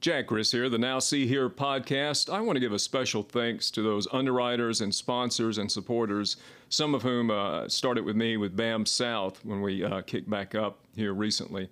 Jack 0.00 0.26
Criss 0.26 0.52
here, 0.52 0.68
the 0.68 0.78
Now 0.78 0.98
See 0.98 1.26
Here 1.26 1.48
podcast. 1.48 2.32
I 2.32 2.40
want 2.40 2.56
to 2.56 2.60
give 2.60 2.72
a 2.72 2.78
special 2.78 3.22
thanks 3.22 3.70
to 3.72 3.82
those 3.82 4.06
underwriters 4.12 4.82
and 4.82 4.94
sponsors 4.94 5.56
and 5.56 5.72
supporters, 5.72 6.36
some 6.68 6.94
of 6.94 7.02
whom 7.02 7.30
uh, 7.30 7.66
started 7.68 8.04
with 8.04 8.14
me 8.14 8.36
with 8.36 8.54
BAM 8.54 8.84
South 8.84 9.42
when 9.44 9.62
we 9.62 9.82
uh, 9.82 10.02
kicked 10.02 10.28
back 10.28 10.54
up 10.54 10.80
here 10.94 11.14
recently. 11.14 11.70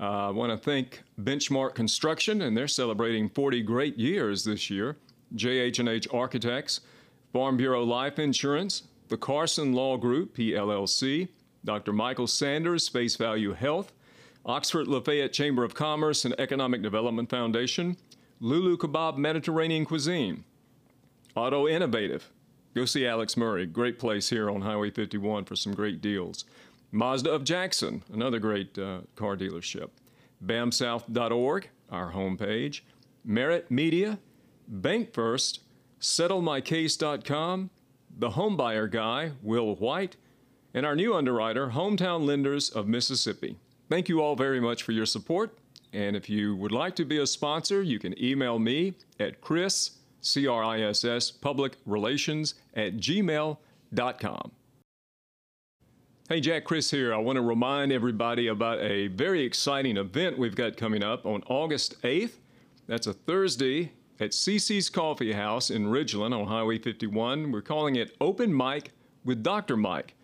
Uh, 0.00 0.28
I 0.28 0.30
want 0.30 0.52
to 0.52 0.58
thank 0.58 1.02
Benchmark 1.20 1.74
Construction, 1.74 2.42
and 2.42 2.56
they're 2.56 2.66
celebrating 2.66 3.28
40 3.28 3.62
great 3.62 3.98
years 3.98 4.42
this 4.42 4.70
year. 4.70 4.96
JH&H 5.34 6.08
Architects, 6.12 6.80
Farm 7.32 7.58
Bureau 7.58 7.84
Life 7.84 8.18
Insurance, 8.18 8.84
the 9.08 9.18
Carson 9.18 9.74
Law 9.74 9.96
Group, 9.98 10.36
PLLC, 10.36 11.28
Dr. 11.64 11.92
Michael 11.92 12.26
Sanders, 12.26 12.88
Face 12.88 13.16
Value 13.16 13.52
Health, 13.52 13.92
Oxford 14.46 14.86
Lafayette 14.86 15.32
Chamber 15.32 15.64
of 15.64 15.74
Commerce 15.74 16.24
and 16.24 16.38
Economic 16.38 16.80
Development 16.80 17.28
Foundation, 17.28 17.96
Lulu 18.38 18.76
Kebab 18.76 19.16
Mediterranean 19.16 19.84
Cuisine, 19.84 20.44
Auto 21.34 21.66
Innovative. 21.66 22.30
Go 22.74 22.84
see 22.84 23.06
Alex 23.06 23.36
Murray, 23.36 23.66
great 23.66 23.98
place 23.98 24.30
here 24.30 24.48
on 24.48 24.60
Highway 24.60 24.90
51 24.90 25.46
for 25.46 25.56
some 25.56 25.74
great 25.74 26.00
deals. 26.00 26.44
Mazda 26.92 27.30
of 27.30 27.42
Jackson, 27.42 28.04
another 28.12 28.38
great 28.38 28.78
uh, 28.78 29.00
car 29.16 29.36
dealership. 29.36 29.90
BAMSouth.org, 30.44 31.68
our 31.90 32.12
homepage. 32.12 32.82
Merit 33.24 33.68
Media, 33.70 34.20
Bank 34.68 35.12
First, 35.12 35.60
SettleMyCase.com, 36.00 37.70
The 38.16 38.30
Homebuyer 38.30 38.88
Guy, 38.88 39.32
Will 39.42 39.74
White, 39.74 40.16
and 40.72 40.86
our 40.86 40.94
new 40.94 41.14
underwriter, 41.14 41.70
Hometown 41.70 42.24
Lenders 42.24 42.70
of 42.70 42.86
Mississippi. 42.86 43.56
Thank 43.88 44.08
you 44.08 44.20
all 44.20 44.34
very 44.34 44.60
much 44.60 44.82
for 44.82 44.92
your 44.92 45.06
support. 45.06 45.56
And 45.92 46.16
if 46.16 46.28
you 46.28 46.56
would 46.56 46.72
like 46.72 46.96
to 46.96 47.04
be 47.04 47.18
a 47.18 47.26
sponsor, 47.26 47.82
you 47.82 47.98
can 47.98 48.20
email 48.22 48.58
me 48.58 48.94
at 49.20 49.40
Criss, 49.40 49.92
C 50.20 50.46
R 50.46 50.62
I 50.64 50.80
S 50.80 51.04
S, 51.04 51.30
public 51.30 51.76
relations 51.86 52.54
at 52.74 52.96
gmail.com. 52.96 54.50
Hey, 56.28 56.40
Jack 56.40 56.64
Criss 56.64 56.90
here. 56.90 57.14
I 57.14 57.18
want 57.18 57.36
to 57.36 57.42
remind 57.42 57.92
everybody 57.92 58.48
about 58.48 58.80
a 58.80 59.06
very 59.06 59.44
exciting 59.44 59.96
event 59.96 60.36
we've 60.36 60.56
got 60.56 60.76
coming 60.76 61.04
up 61.04 61.24
on 61.24 61.44
August 61.46 62.02
8th. 62.02 62.32
That's 62.88 63.06
a 63.06 63.12
Thursday 63.12 63.92
at 64.18 64.30
CC's 64.30 64.90
Coffee 64.90 65.34
House 65.34 65.70
in 65.70 65.86
Ridgeland 65.86 66.36
on 66.36 66.48
Highway 66.48 66.78
51. 66.78 67.52
We're 67.52 67.62
calling 67.62 67.94
it 67.94 68.16
Open 68.20 68.54
Mic 68.54 68.90
with 69.24 69.44
Dr. 69.44 69.76
Mike. 69.76 70.15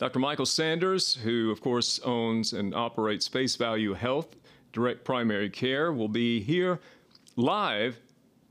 Dr. 0.00 0.18
Michael 0.18 0.46
Sanders, 0.46 1.14
who 1.14 1.50
of 1.50 1.60
course 1.60 2.00
owns 2.06 2.54
and 2.54 2.74
operates 2.74 3.28
Face 3.28 3.54
Value 3.56 3.92
Health 3.92 4.34
Direct 4.72 5.04
Primary 5.04 5.50
Care, 5.50 5.92
will 5.92 6.08
be 6.08 6.40
here 6.40 6.80
live 7.36 8.00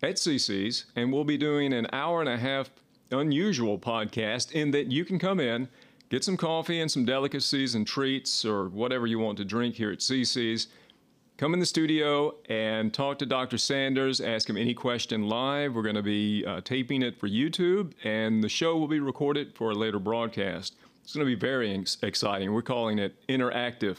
at 0.04 0.18
CC's 0.18 0.86
and 0.96 1.12
we'll 1.12 1.24
be 1.24 1.40
doing 1.40 1.74
an 1.74 1.88
hour 1.92 2.20
and 2.20 2.30
a 2.30 2.38
half 2.38 2.70
unusual 3.10 3.80
podcast 3.80 4.52
in 4.52 4.70
that 4.70 4.92
you 4.92 5.04
can 5.04 5.18
come 5.18 5.40
in, 5.40 5.68
get 6.10 6.24
some 6.24 6.38
coffee 6.38 6.82
and 6.82 6.92
some 6.92 7.04
delicacies 7.04 7.74
and 7.74 7.88
treats 7.88 8.46
or 8.46 8.70
whatever 8.70 9.08
you 9.08 9.18
want 9.18 9.36
to 9.40 9.44
drink 9.44 9.74
here 9.74 9.92
at 9.92 10.02
CC's. 10.02 10.68
Come 11.38 11.56
in 11.56 11.60
the 11.60 11.66
studio 11.66 12.36
and 12.48 12.94
talk 12.94 13.18
to 13.20 13.26
Dr. 13.26 13.58
Sanders, 13.58 14.22
ask 14.22 14.48
him 14.48 14.58
any 14.58 14.76
question 14.76 15.28
live. 15.28 15.74
We're 15.74 15.82
going 15.82 15.96
to 15.96 16.04
be 16.04 16.46
uh, 16.46 16.62
taping 16.62 17.02
it 17.02 17.20
for 17.20 17.28
YouTube, 17.28 17.94
and 18.04 18.44
the 18.44 18.50
show 18.50 18.78
will 18.78 18.90
be 18.90 19.00
recorded 19.00 19.56
for 19.56 19.72
a 19.72 19.74
later 19.74 19.98
broadcast. 19.98 20.76
It's 21.10 21.16
going 21.16 21.26
to 21.26 21.36
be 21.36 21.40
very 21.40 21.74
ex- 21.74 21.98
exciting. 22.04 22.54
We're 22.54 22.62
calling 22.62 23.00
it 23.00 23.16
interactive 23.28 23.98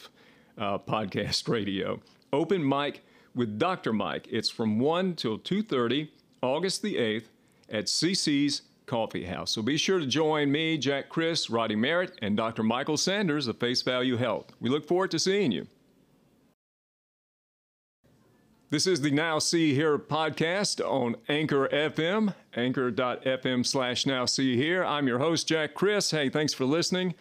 uh, 0.57 0.79
podcast 0.79 1.49
radio. 1.49 2.01
Open 2.33 2.67
mic 2.67 3.03
with 3.35 3.59
Dr. 3.59 3.93
Mike. 3.93 4.29
It's 4.31 4.49
from 4.49 4.79
1 4.79 5.17
till 5.17 5.37
2:30, 5.37 6.09
August 6.41 6.83
the 6.83 6.95
8th 6.95 7.25
at 7.69 7.87
CC's 7.87 8.63
Coffee 8.87 9.25
House. 9.25 9.51
So 9.51 9.61
be 9.61 9.77
sure 9.77 9.99
to 9.99 10.07
join 10.07 10.53
me, 10.53 10.79
Jack 10.79 11.09
Criss, 11.09 11.51
Roddy 11.51 11.75
Merritt, 11.75 12.17
and 12.23 12.37
Dr. 12.37 12.63
Michael 12.63 12.97
Sanders 12.97 13.49
of 13.49 13.59
Face 13.59 13.83
Value 13.83 14.17
Health. 14.17 14.53
We 14.61 14.71
look 14.71 14.87
forward 14.87 15.11
to 15.11 15.19
seeing 15.19 15.51
you. 15.51 15.67
This 18.71 18.87
is 18.87 19.01
the 19.01 19.11
Now 19.11 19.41
See 19.41 19.75
Here 19.75 19.99
podcast 19.99 20.81
on 20.81 21.17
Anchor 21.29 21.69
FM, 21.73 22.37
anchor.fm 22.55 23.67
slash 23.67 24.07
Now 24.07 24.27
See 24.27 24.57
Here. 24.57 24.85
I'm 24.85 25.09
your 25.09 25.19
host, 25.19 25.49
Jack 25.49 25.75
Criss. 25.75 26.13
Hey, 26.13 26.29
thanks 26.29 26.55
for 26.55 26.65
listening. 26.65 27.17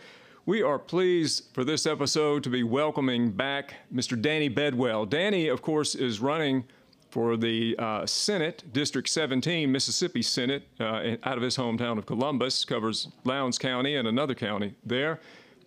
We 0.46 0.62
are 0.62 0.78
pleased 0.78 1.46
for 1.54 1.64
this 1.64 1.88
episode 1.88 2.44
to 2.44 2.52
be 2.52 2.62
welcoming 2.62 3.32
back 3.32 3.74
Mr. 3.92 4.22
Danny 4.22 4.48
Bedwell. 4.48 5.08
Danny, 5.08 5.48
of 5.48 5.64
course, 5.64 5.96
is 5.96 6.20
running 6.20 6.66
for 7.10 7.36
the 7.36 7.76
uh, 7.80 8.06
Senate, 8.06 8.64
District 8.72 9.10
17, 9.10 9.72
Mississippi 9.72 10.22
Senate, 10.22 10.68
uh, 10.80 11.16
out 11.24 11.38
of 11.38 11.42
his 11.42 11.58
hometown 11.58 11.98
of 11.98 12.06
Columbus, 12.06 12.64
covers 12.64 13.08
Lowndes 13.24 13.58
County 13.58 13.96
and 13.96 14.08
another 14.08 14.36
county 14.36 14.76
there. 14.86 15.20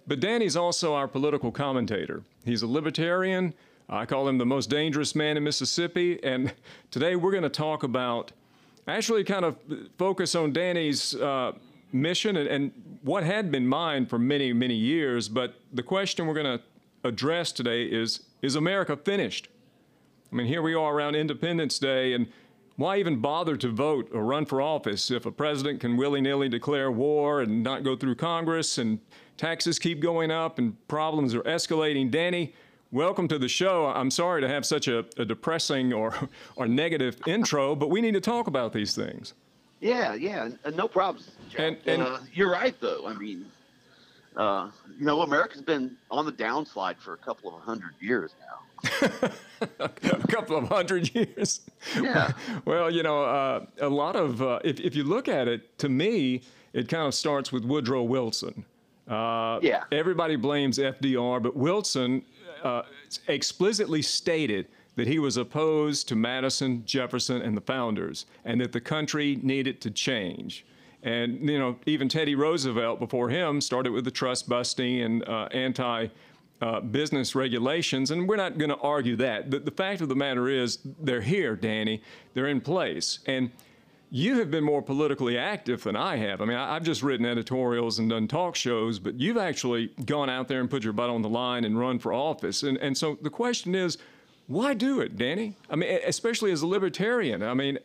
But 0.07 0.21
Danny's 0.21 0.55
also 0.55 0.95
our 0.95 1.09
political 1.09 1.51
commentator. 1.51 2.23
He's 2.45 2.63
a 2.63 2.69
libertarian 2.69 3.53
I 3.93 4.07
call 4.07 4.27
him 4.27 4.39
the 4.39 4.47
most 4.47 4.71
dangerous 4.71 5.15
man 5.15 5.37
in 5.37 5.45
Mississippi. 5.45 6.19
And 6.25 6.55
today 6.91 7.15
we're 7.15 7.31
going 7.31 7.43
to 7.43 7.51
talk 7.51 7.83
about, 7.83 8.33
actually, 8.89 9.23
kind 9.23 9.45
of 9.45 9.59
focus 9.99 10.35
on 10.35 10.55
Danny's 10.55 11.15
uh, 11.15 11.53
mission 11.93 12.39
and, 12.39 12.49
and, 12.49 12.73
what 13.03 13.25
had 13.25 13.51
been 13.51 13.67
mine 13.67 14.07
for 14.07 14.17
many, 14.17 14.53
many 14.53 14.77
years. 14.77 15.29
But 15.29 15.57
the 15.73 15.83
question 15.83 16.27
we're 16.27 16.41
going 16.41 16.59
to 16.59 16.65
address 17.03 17.51
today 17.51 17.85
is 17.85 18.21
Is 18.41 18.55
America 18.55 18.97
finished? 18.97 19.49
I 20.33 20.37
mean, 20.37 20.47
here 20.47 20.63
we 20.63 20.73
are 20.73 20.95
around 20.95 21.17
Independence 21.17 21.81
Day, 21.81 22.15
and 22.15 22.29
why 22.77 22.99
even 22.99 23.17
bother 23.21 23.57
to 23.57 23.69
vote 23.69 24.09
or 24.15 24.25
run 24.25 24.47
for 24.47 24.63
office 24.63 25.11
if 25.11 25.27
a 25.27 25.33
president 25.33 25.81
can 25.81 25.97
willy 25.97 26.21
nilly 26.21 26.49
declare 26.49 26.93
war 26.93 27.43
and 27.43 27.63
not 27.63 27.83
go 27.83 27.97
through 27.97 28.15
Congress 28.15 28.79
and 28.79 29.01
taxes 29.37 29.81
keep 29.81 30.01
going 30.01 30.31
up 30.31 30.59
and 30.59 30.77
problems 30.87 31.35
are 31.35 31.43
escalating? 31.43 32.09
Danny, 32.09 32.55
Welcome 32.93 33.27
to 33.29 33.39
the 33.39 33.49
show. 33.49 33.87
I'm 33.87 34.11
sorry 34.11 34.43
to 34.43 34.49
have 34.49 34.67
such 34.67 34.87
a, 34.87 35.07
a 35.17 35.25
depressing 35.25 35.95
or, 35.95 36.15
or 36.57 36.69
negative 36.69 37.17
intro, 37.27 37.75
but 37.75 37.89
we 37.89 38.03
need 38.03 38.13
to 38.13 38.21
talk 38.21 38.49
about 38.49 38.75
these 38.75 38.95
things. 38.95 39.33
Yeah, 39.81 40.13
yeah, 40.13 40.51
no 40.75 40.89
problems. 40.89 41.31
And, 41.57 41.79
and 41.87 42.03
uh, 42.03 42.19
you're 42.35 42.51
right, 42.51 42.79
though. 42.83 43.07
I 43.07 43.15
mean, 43.15 43.47
uh, 44.37 44.69
you 44.99 45.07
know, 45.07 45.23
America's 45.23 45.63
been 45.63 45.97
on 46.11 46.27
the 46.27 46.33
downslide 46.33 46.99
for 46.99 47.15
a 47.15 47.17
couple 47.17 47.57
of 47.57 47.63
hundred 47.63 47.95
years 47.99 48.35
now. 48.41 49.09
a 49.81 49.89
couple 50.29 50.59
of 50.59 50.69
hundred 50.69 51.15
years. 51.15 51.63
Yeah. 51.99 52.33
Well, 52.67 52.91
you 52.91 53.03
know, 53.03 53.25
uh, 53.25 53.65
a 53.81 53.89
lot 53.89 54.17
of, 54.17 54.43
uh, 54.43 54.61
if, 54.65 54.79
if 54.81 54.95
you 54.95 55.05
look 55.05 55.29
at 55.29 55.49
it, 55.49 55.79
to 55.79 55.89
me, 55.89 56.43
it 56.75 56.89
kind 56.89 57.07
of 57.07 57.15
starts 57.15 57.51
with 57.53 57.65
Woodrow 57.65 58.03
Wilson. 58.03 58.67
Uh, 59.09 59.59
yeah. 59.63 59.85
Everybody 59.91 60.37
blames 60.37 60.79
FDR, 60.79 61.43
but 61.43 61.57
Wilson 61.57 62.23
uh, 62.63 62.83
explicitly 63.29 64.03
stated 64.03 64.69
that 64.97 65.07
he 65.07 65.19
was 65.19 65.37
opposed 65.37 66.09
to 66.09 66.17
Madison, 66.17 66.85
Jefferson, 66.85 67.43
and 67.43 67.57
the 67.57 67.63
founders, 67.63 68.27
and 68.45 68.61
that 68.61 68.73
the 68.73 68.81
country 68.81 69.39
needed 69.43 69.81
to 69.81 69.91
change. 69.91 70.67
And 71.03 71.49
you 71.49 71.59
know, 71.59 71.77
even 71.87 72.09
Teddy 72.09 72.35
Roosevelt 72.35 73.01
before 73.01 73.29
him 73.29 73.61
started 73.61 73.93
with 73.93 74.05
the 74.05 74.11
trust 74.11 74.49
busting 74.49 75.01
and 75.01 75.29
uh, 75.29 75.49
anti. 75.53 76.09
Uh, 76.61 76.79
business 76.79 77.35
regulations, 77.35 78.13
and 78.13 78.29
we're 78.29 78.37
not 78.37 78.57
going 78.57 78.71
to 78.71 78.77
argue 78.77 79.17
that. 79.17 79.51
The, 79.51 79.59
the 79.59 79.73
fact 79.73 80.01
of 80.01 80.09
the 80.09 80.15
matter 80.15 80.49
is, 80.49 80.79
they're 81.01 81.21
here, 81.21 81.57
Danny. 81.57 82.01
They're 82.35 82.47
in 82.47 82.61
place. 82.61 83.19
And 83.27 83.51
you 84.15 84.39
have 84.39 84.51
been 84.51 84.63
more 84.63 84.83
politically 84.83 85.39
active 85.39 85.85
than 85.85 85.97
I 85.97 86.17
have. 86.17 86.43
I 86.43 86.45
mean, 86.45 86.59
I, 86.59 86.75
have 86.75 86.83
just 86.83 87.03
written 87.03 87.25
editorials 87.25 87.99
and 87.99 88.11
done 88.11 88.29
talk 88.29 88.55
shows, 88.55 88.99
but 88.99 89.19
you've 89.19 89.39
actually 89.39 89.87
gone 90.05 90.29
out 90.29 90.49
there 90.49 90.61
and 90.61 90.69
put 90.69 90.85
your 90.85 90.93
butt 90.93 91.09
on 91.09 91.23
the 91.23 91.31
line 91.31 91.65
and 91.65 91.79
run 91.79 91.99
for 91.99 92.13
office. 92.13 92.63
And, 92.63 92.77
and 92.77 92.97
so 92.97 93.17
the 93.23 93.31
question 93.31 93.75
is, 93.75 93.97
why 94.49 94.75
do 94.75 95.01
it, 95.01 95.17
Danny? 95.17 95.57
I 95.71 95.77
mean, 95.77 95.99
especially 96.05 96.53
as 96.53 96.61
a 96.61 96.67
libertarian. 96.67 97.43
I 97.43 97.55
mean, 97.55 97.79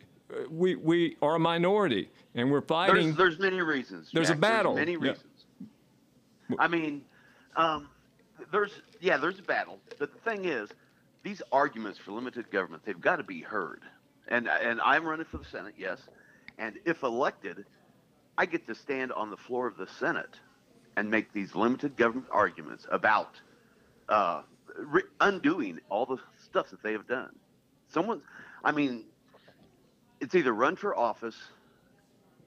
we, 0.50 0.76
we 0.76 1.16
are 1.22 1.36
a 1.36 1.40
minority 1.40 2.10
and 2.36 2.52
we're 2.52 2.60
fighting. 2.60 3.16
There's, 3.16 3.16
there's 3.16 3.40
many 3.40 3.62
reasons. 3.62 4.10
There's 4.12 4.28
Jack. 4.28 4.36
a 4.36 4.42
battle. 4.42 4.76
There's 4.76 4.86
many 4.86 4.98
reasons. 4.98 5.46
Yeah. 6.50 6.58
I 6.60 6.68
mean, 6.68 7.06
um, 7.56 7.88
there's, 8.52 8.72
yeah, 9.00 9.16
there's 9.16 9.40
a 9.40 9.44
battle. 9.44 9.80
But 9.98 10.12
the 10.12 10.20
thing 10.30 10.44
is, 10.44 10.68
these 11.24 11.42
arguments 11.54 11.98
for 11.98 12.12
limited 12.12 12.52
government, 12.52 12.84
they've 12.86 13.00
got 13.00 13.16
to 13.16 13.24
be 13.24 13.40
heard. 13.40 13.80
And, 14.28 14.48
and 14.48 14.82
I'm 14.82 15.06
running 15.06 15.26
for 15.26 15.38
the 15.38 15.46
Senate, 15.46 15.76
yes. 15.78 16.00
And 16.58 16.78
if 16.86 17.04
elected, 17.04 17.66
I 18.38 18.46
get 18.46 18.68
to 18.68 18.76
stand 18.76 19.12
on 19.12 19.30
the 19.30 19.38
floor 19.38 19.68
of 19.68 19.78
the 19.78 19.88
Senate 20.00 20.36
and 20.96 21.10
make 21.10 21.32
these 21.32 21.56
limited 21.56 21.96
government 21.96 22.28
arguments 22.32 22.86
about 22.92 23.40
uh, 24.10 24.42
re- 24.78 25.04
undoing 25.22 25.80
all 25.90 26.06
the 26.06 26.18
stuff 26.44 26.70
that 26.72 26.82
they 26.84 26.92
have 26.92 27.08
done. 27.08 27.36
Someone, 27.90 28.22
I 28.64 28.72
mean, 28.72 29.06
it's 30.20 30.36
either 30.36 30.52
run 30.52 30.76
for 30.76 30.98
office 30.98 31.38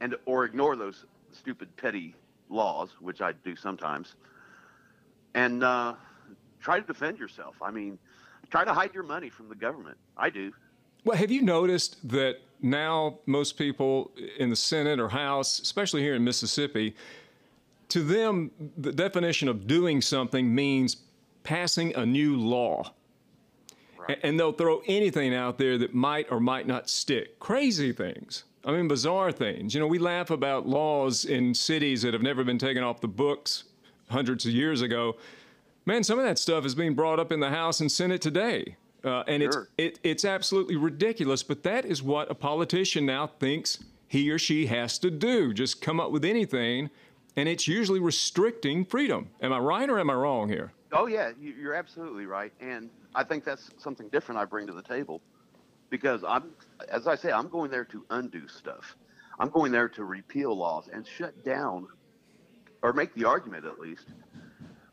and 0.01 0.17
or 0.27 0.45
ignore 0.45 0.77
those 0.77 1.05
stupid 1.33 1.77
petty 1.77 2.15
laws, 2.49 2.91
which 3.01 3.21
I 3.21 3.33
do 3.33 3.55
sometimes, 3.55 4.15
and 5.35 5.63
uh, 5.63 5.95
try 6.61 6.81
to 6.81 6.87
defend 6.87 7.19
yourself. 7.19 7.55
I 7.63 7.71
mean, 7.71 7.99
try 8.51 8.65
to 8.65 8.75
hide 8.75 8.93
your 8.95 9.05
money 9.05 9.31
from 9.31 9.49
the 9.49 9.55
government. 9.55 9.97
I 10.17 10.31
do. 10.31 10.53
Well, 11.05 11.17
have 11.17 11.31
you 11.31 11.43
noticed 11.43 11.97
that 12.09 12.41
now 12.63 13.19
most 13.27 13.57
people 13.57 14.13
in 14.39 14.51
the 14.51 14.57
Senate 14.57 15.01
or 15.01 15.09
House, 15.09 15.61
especially 15.61 16.03
here 16.03 16.15
in 16.15 16.25
Mississippi, 16.25 16.95
to 17.89 18.03
them, 18.03 18.51
the 18.77 18.93
definition 18.93 19.49
of 19.49 19.67
doing 19.67 20.01
something 20.01 20.55
means 20.55 20.99
passing 21.43 21.95
a 21.97 22.07
new 22.07 22.37
law. 22.37 22.93
Right. 23.99 24.19
And 24.23 24.39
they'll 24.39 24.53
throw 24.53 24.83
anything 24.87 25.35
out 25.35 25.59
there 25.59 25.79
that 25.79 25.95
might 25.95 26.31
or 26.31 26.41
might 26.41 26.67
not 26.67 26.89
stick. 26.89 27.39
Crazy 27.39 27.93
things. 27.93 28.45
I 28.65 28.73
mean, 28.73 28.89
bizarre 28.89 29.33
things. 29.33 29.75
You 29.75 29.81
know, 29.81 29.87
we 29.87 29.99
laugh 29.99 30.31
about 30.31 30.69
laws 30.69 31.25
in 31.25 31.55
cities 31.55 32.03
that 32.03 32.13
have 32.13 32.23
never 32.23 32.45
been 32.45 32.59
taken 32.59 32.83
off 32.83 33.01
the 33.01 33.09
books 33.09 33.65
hundreds 34.11 34.45
of 34.45 34.53
years 34.53 34.83
ago. 34.83 35.17
Man, 35.87 36.05
some 36.05 36.19
of 36.19 36.25
that 36.25 36.39
stuff 36.39 36.65
is 36.67 36.75
being 36.75 36.95
brought 36.95 37.19
up 37.19 37.33
in 37.33 37.41
the 37.41 37.51
House 37.51 37.81
and 37.81 37.91
Senate 37.91 38.21
today. 38.21 38.77
Uh, 39.05 39.23
and 39.27 39.43
Sure. 39.43 39.69
it's, 39.79 39.99
it, 39.99 40.01
it's 40.03 40.25
absolutely 40.25 40.77
ridiculous, 40.77 41.43
but 41.43 41.63
that 41.63 41.85
is 41.85 42.03
what 42.03 42.31
a 42.31 42.35
politician 42.35 43.07
now 43.07 43.27
thinks 43.27 43.79
he 44.07 44.31
or 44.31 44.39
she 44.39 44.67
has 44.67 44.99
to 44.99 45.11
do. 45.11 45.55
Just 45.55 45.81
come 45.81 45.99
up 46.01 46.11
with 46.11 46.25
anything, 46.25 46.91
and 47.37 47.49
it's 47.49 47.67
usually 47.67 48.01
restricting 48.01 48.85
freedom. 48.85 49.31
Am 49.41 49.53
I 49.53 49.59
right 49.59 49.89
or 49.89 49.99
am 49.99 50.11
I 50.11 50.15
wrong 50.15 50.49
here? 50.49 50.73
Oh 50.93 51.07
yeah, 51.07 51.31
you- 51.41 51.55
you're 51.55 51.75
absolutely 51.75 52.27
right, 52.27 52.53
and 52.61 52.91
I 53.15 53.25
think 53.25 53.45
that's 53.45 53.71
something 53.79 54.09
different 54.09 54.41
I 54.41 54.45
bring 54.45 54.67
to 54.67 54.73
the 54.73 54.83
table, 54.83 55.23
because 55.89 56.23
I'm, 56.27 56.51
as 56.89 57.07
I 57.07 57.15
say, 57.15 57.33
I'm 57.33 57.49
going 57.49 57.71
there 57.71 57.85
to 57.87 58.05
undo 58.11 58.49
stuff. 58.49 58.97
I'm 59.39 59.49
going 59.49 59.73
there 59.73 59.89
to 59.91 60.05
repeal 60.05 60.55
laws 60.55 60.89
and 60.93 61.07
shut 61.07 61.45
down, 61.45 61.87
or 62.83 62.93
make 62.93 63.15
the 63.15 63.25
argument 63.25 63.65
at 63.65 63.79
least, 63.79 64.09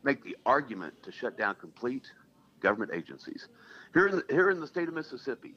make 0.04 0.22
the 0.24 0.36
argument 0.46 0.94
to 1.02 1.12
shut 1.12 1.36
down 1.36 1.56
complete 1.56 2.10
government 2.60 2.92
agencies. 2.94 3.48
Here 3.98 4.06
in 4.06 4.14
the, 4.14 4.24
here 4.30 4.50
in 4.50 4.60
the 4.60 4.66
state 4.68 4.86
of 4.86 4.94
Mississippi, 4.94 5.56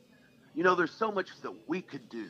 you 0.55 0.63
know, 0.63 0.73
there's 0.73 0.89
so 0.89 1.11
much 1.11 1.27
that 1.43 1.53
we 1.67 1.79
could 1.79 2.09
do 2.09 2.27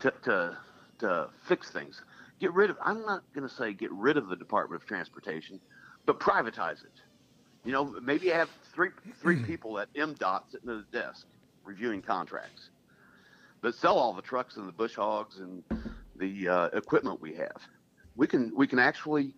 to 0.00 0.10
to 0.22 0.56
to 1.00 1.28
fix 1.46 1.68
things. 1.68 2.00
Get 2.40 2.54
rid 2.54 2.70
of. 2.70 2.78
I'm 2.82 3.04
not 3.04 3.22
going 3.34 3.46
to 3.46 3.54
say 3.54 3.74
get 3.74 3.92
rid 3.92 4.16
of 4.16 4.28
the 4.28 4.36
Department 4.36 4.80
of 4.80 4.88
Transportation, 4.88 5.60
but 6.06 6.20
privatize 6.20 6.82
it. 6.82 7.02
You 7.66 7.72
know, 7.72 7.84
maybe 8.00 8.28
have 8.28 8.48
three 8.72 8.88
three 9.20 9.44
people 9.44 9.78
at 9.78 9.92
MDOT 9.92 10.52
sitting 10.52 10.70
at 10.70 10.76
a 10.76 10.84
desk 10.90 11.26
reviewing 11.64 12.00
contracts, 12.00 12.70
but 13.60 13.74
sell 13.74 13.98
all 13.98 14.14
the 14.14 14.22
trucks 14.22 14.56
and 14.56 14.66
the 14.66 14.72
bush 14.72 14.94
hogs 14.94 15.38
and 15.40 15.62
the 16.18 16.48
uh, 16.48 16.66
equipment 16.72 17.20
we 17.20 17.34
have. 17.34 17.60
We 18.14 18.26
can 18.26 18.56
we 18.56 18.66
can 18.66 18.78
actually 18.78 19.34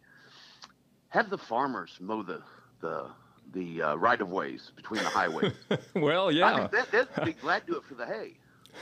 have 1.08 1.28
the 1.28 1.38
farmers 1.38 1.98
mow 2.00 2.22
the 2.22 2.40
the 2.82 3.10
the 3.52 3.82
uh, 3.82 3.94
right 3.96 4.20
of 4.20 4.30
ways 4.30 4.72
between 4.76 5.02
the 5.02 5.08
highways. 5.08 5.52
well, 5.94 6.28
I 6.28 6.30
yeah. 6.32 6.56
mean, 6.56 6.68
that, 6.72 6.90
they'd 7.14 7.24
be 7.24 7.32
glad 7.32 7.66
to 7.66 7.72
do 7.72 7.78
it 7.78 7.84
for 7.84 7.94
the 7.94 8.06
hay. 8.06 8.34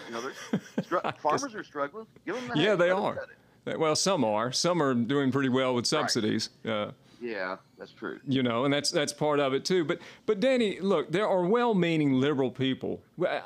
You 0.09 0.15
know, 0.15 0.21
there's 0.21 0.63
str- 0.87 0.97
farmers 1.23 1.55
are 1.55 1.65
struggling. 1.65 2.07
Give 2.27 2.35
them 2.35 2.49
the 2.49 2.55
hay. 2.55 2.65
yeah, 2.65 2.75
they 2.75 2.93
let 2.93 3.03
are. 3.03 3.79
Well, 3.79 3.97
some 3.97 4.25
are. 4.25 4.53
Some 4.53 4.83
are 4.83 4.95
doing 4.95 5.33
pretty 5.33 5.49
well 5.49 5.75
with 5.75 5.87
subsidies. 5.87 6.51
Uh, 6.69 6.91
Yeah, 7.21 7.57
that's 7.79 7.93
true. 7.93 8.21
you 8.27 8.43
know, 8.43 8.65
and 8.65 8.73
that's 8.73 8.91
that's 8.91 9.13
part 9.13 9.41
of 9.41 9.55
it 9.55 9.65
too. 9.65 9.85
But 9.85 9.99
but 10.27 10.39
Danny, 10.39 10.79
look, 10.81 11.11
there 11.11 11.27
are 11.27 11.45
well-meaning 11.45 12.21
liberal 12.21 12.51
people. 12.51 13.01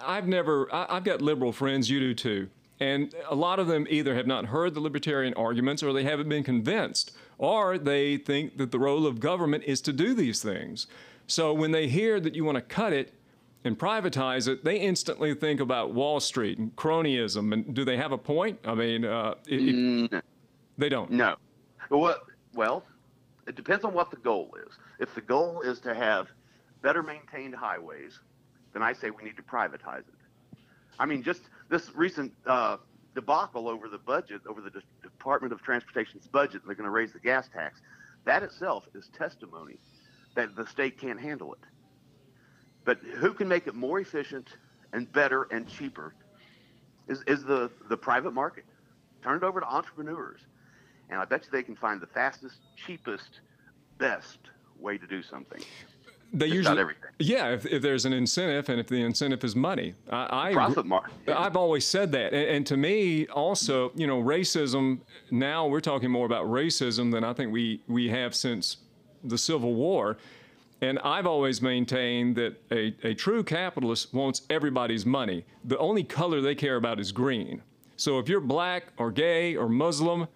I've 0.05 0.27
never, 0.27 0.73
I, 0.75 0.87
I've 0.97 1.05
got 1.05 1.23
liberal 1.23 1.53
friends. 1.53 1.89
You 1.89 2.01
do 2.01 2.15
too, 2.15 2.49
and 2.81 3.15
a 3.29 3.35
lot 3.35 3.59
of 3.61 3.67
them 3.69 3.87
either 3.89 4.15
have 4.17 4.27
not 4.27 4.47
heard 4.47 4.75
the 4.75 4.81
libertarian 4.81 5.33
arguments, 5.35 5.83
or 5.83 5.93
they 5.93 6.05
haven't 6.05 6.29
been 6.29 6.43
convinced, 6.45 7.13
or 7.41 7.79
they 7.79 8.19
think 8.19 8.59
that 8.59 8.71
the 8.71 8.79
role 8.79 9.07
of 9.07 9.19
government 9.19 9.65
is 9.67 9.81
to 9.81 9.95
do 9.95 10.13
these 10.13 10.43
things. 10.43 10.87
So 11.27 11.55
when 11.55 11.71
they 11.71 11.89
hear 11.89 12.21
that 12.21 12.35
you 12.35 12.45
want 12.45 12.57
to 12.57 12.61
cut 12.63 12.93
it 12.93 13.15
and 13.65 13.79
privatize 13.79 14.47
it, 14.47 14.63
they 14.63 14.77
instantly 14.79 15.33
think 15.35 15.59
about 15.59 15.95
Wall 15.95 16.21
Street 16.21 16.59
and 16.59 16.77
cronyism. 16.77 17.55
And 17.55 17.75
do 17.75 17.83
they 17.83 17.97
have 17.97 18.13
a 18.13 18.19
point? 18.19 18.59
I 18.67 18.75
mean, 18.75 19.07
uh, 19.07 19.37
it, 19.49 19.61
it- 19.61 19.75
Mm, 19.75 20.23
they 20.77 20.91
don't. 20.91 21.11
no. 21.11 21.37
Well, 21.89 22.17
well, 22.55 22.85
it 23.47 23.57
depends 23.57 23.85
on 23.87 23.95
what 23.95 24.11
the 24.11 24.17
goal 24.19 24.55
is. 24.67 24.75
If 24.99 25.15
the 25.15 25.23
goal 25.23 25.63
is 25.63 25.81
to 25.81 25.95
have 25.95 26.29
better 26.83 27.03
maintained 27.03 27.55
highways, 27.55 28.21
then 28.75 28.83
I 28.83 28.93
say 28.93 29.09
we 29.11 29.25
need 29.25 29.37
to 29.39 29.43
privatize 29.43 30.01
it. 30.01 30.59
I 30.99 31.07
mean, 31.07 31.23
just 31.23 31.41
this 31.71 31.91
recent 31.95 32.33
uh, 32.47 32.77
debacle 33.15 33.69
over 33.69 33.89
the 33.89 33.99
budget, 33.99 34.43
over 34.49 34.61
the 34.61 34.71
De- 34.71 34.83
Department 35.03 35.53
of 35.53 35.63
Transportation's 35.63 36.27
budget, 36.27 36.63
they're 36.65 36.75
going 36.75 36.85
to 36.85 36.91
raise 36.91 37.13
the 37.13 37.19
gas 37.19 37.49
tax. 37.53 37.81
That 38.25 38.43
itself 38.43 38.87
is 38.95 39.09
testimony 39.17 39.79
that 40.37 40.55
the 40.55 40.67
state 40.67 40.99
can't 40.99 41.21
handle 41.21 41.55
it. 41.55 41.61
But 42.85 42.99
who 42.99 43.33
can 43.33 43.49
make 43.49 43.67
it 43.67 43.75
more 43.75 44.01
efficient 44.01 44.49
and 44.93 45.11
better 45.13 45.47
and 45.51 45.69
cheaper 45.69 46.15
is, 47.09 47.23
is 47.27 47.45
the, 47.45 47.71
the 47.89 47.97
private 47.97 48.33
market. 48.33 48.65
Turn 49.23 49.37
it 49.37 49.43
over 49.43 49.61
to 49.61 49.67
entrepreneurs. 49.67 50.41
And 51.11 51.21
I 51.21 51.25
bet 51.25 51.45
you 51.45 51.51
they 51.51 51.63
can 51.63 51.77
find 51.77 52.01
the 52.01 52.07
fastest, 52.07 52.59
cheapest, 52.77 53.41
best 53.99 54.39
way 54.79 54.97
to 54.97 55.07
do 55.07 55.23
something. 55.23 55.63
They 56.33 56.47
Just 56.47 56.71
usually, 56.71 56.95
yeah. 57.19 57.49
If, 57.49 57.67
if 57.67 57.83
there's 57.83 58.05
an 58.05 58.13
incentive, 58.13 58.69
and 58.69 58.79
if 58.79 58.87
the 58.87 59.03
incentive 59.03 59.43
is 59.43 59.57
money, 59.57 59.95
I, 60.11 60.51
I 60.51 60.53
Profit 60.53 60.87
market. 60.87 61.13
I've 61.29 61.57
always 61.57 61.85
said 61.85 62.13
that, 62.13 62.33
and, 62.33 62.49
and 62.49 62.67
to 62.69 62.77
me, 62.77 63.27
also, 63.27 63.91
you 63.97 64.07
know, 64.07 64.23
racism. 64.23 65.01
Now 65.33 65.67
we're 65.67 65.81
talking 65.81 66.11
more 66.11 66.27
about 66.27 66.47
racism 66.47 67.11
than 67.11 67.25
I 67.25 67.33
think 67.33 67.53
we 67.53 67.81
we 67.89 68.09
have 68.11 68.37
since 68.37 68.77
the 69.25 69.39
Civil 69.39 69.75
War. 69.75 70.19
And 70.83 70.99
I've 71.01 71.27
always 71.27 71.61
maintained 71.61 72.37
that 72.37 72.57
a, 72.71 72.95
a 73.03 73.13
true 73.13 73.45
capitalist 73.45 74.15
wants 74.15 74.43
everybody's 74.49 75.05
money. 75.05 75.45
The 75.65 75.77
only 75.77 76.05
color 76.05 76.41
they 76.41 76.55
care 76.55 76.77
about 76.77 76.99
is 76.99 77.13
green. 77.13 77.63
So 77.97 78.19
if 78.19 78.31
you're 78.31 78.41
black 78.41 78.85
or 78.97 79.11
gay 79.11 79.57
or 79.57 79.69
Muslim, 79.69 80.27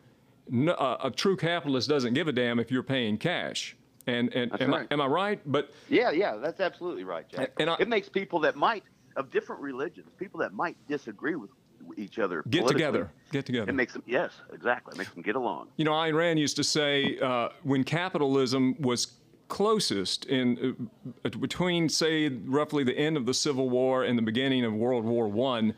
no, 0.51 0.73
uh, 0.73 0.99
a 1.05 1.11
true 1.11 1.37
capitalist 1.37 1.89
doesn't 1.89 2.13
give 2.13 2.29
a 2.29 2.33
damn 2.33 2.59
if 2.59 2.71
you're 2.71 2.83
paying 2.83 3.17
cash. 3.17 3.75
And, 4.07 4.33
and 4.35 4.61
am, 4.61 4.71
right. 4.71 4.87
I, 4.91 4.95
am 4.95 5.01
I 5.01 5.07
right? 5.07 5.41
But 5.47 5.71
Yeah, 5.89 6.11
yeah, 6.11 6.37
that's 6.37 6.61
absolutely 6.61 7.05
right, 7.05 7.29
Jack. 7.29 7.53
And 7.59 7.71
I- 7.71 7.77
it 7.79 7.89
makes 7.89 8.09
people 8.09 8.41
that 8.41 8.57
might, 8.57 8.85
of 9.17 9.31
different 9.31 9.63
religions, 9.63 10.09
people 10.19 10.41
that 10.41 10.53
might 10.53 10.77
disagree 10.89 11.37
with 11.37 11.51
each 11.97 12.19
other, 12.19 12.43
get 12.49 12.67
together. 12.67 13.11
Get 13.31 13.47
together. 13.47 13.71
It 13.71 13.75
makes 13.75 13.93
them, 13.93 14.03
yes, 14.07 14.33
exactly. 14.53 14.93
It 14.95 14.99
makes 14.99 15.13
them 15.13 15.23
get 15.23 15.37
along. 15.37 15.69
You 15.77 15.85
know, 15.85 15.93
Ayn 15.93 16.15
Rand 16.15 16.39
used 16.39 16.57
to 16.57 16.65
say 16.65 17.19
uh, 17.19 17.51
when 17.63 17.85
capitalism 17.85 18.77
was 18.81 19.19
closest 19.49 20.25
in 20.27 20.89
uh, 21.25 21.29
between, 21.29 21.89
say, 21.89 22.29
roughly 22.29 22.85
the 22.85 22.97
end 22.97 23.17
of 23.17 23.27
the 23.27 23.35
Civil 23.35 23.69
War 23.69 24.05
and 24.05 24.19
the 24.19 24.23
beginning 24.23 24.65
of 24.65 24.73
World 24.73 25.05
War 25.05 25.29
One, 25.29 25.75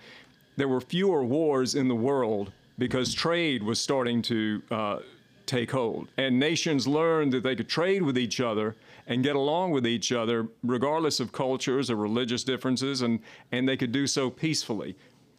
there 0.56 0.68
were 0.68 0.80
fewer 0.80 1.24
wars 1.24 1.74
in 1.74 1.88
the 1.88 1.94
world 1.94 2.52
because 2.78 3.12
trade 3.12 3.62
was 3.62 3.80
starting 3.80 4.22
to 4.22 4.62
uh, 4.70 4.98
take 5.46 5.70
hold, 5.70 6.08
and 6.16 6.38
nations 6.38 6.86
learned 6.86 7.32
that 7.32 7.42
they 7.42 7.56
could 7.56 7.68
trade 7.68 8.02
with 8.02 8.18
each 8.18 8.40
other 8.40 8.76
and 9.06 9.22
get 9.22 9.36
along 9.36 9.70
with 9.70 9.86
each 9.86 10.10
other, 10.12 10.48
regardless 10.64 11.20
of 11.20 11.32
cultures 11.32 11.90
or 11.90 11.96
religious 11.96 12.44
differences, 12.44 13.02
and 13.02 13.20
and 13.52 13.68
they 13.68 13.76
could 13.76 13.92
do 13.92 14.06
so 14.06 14.30
peacefully. 14.30 14.96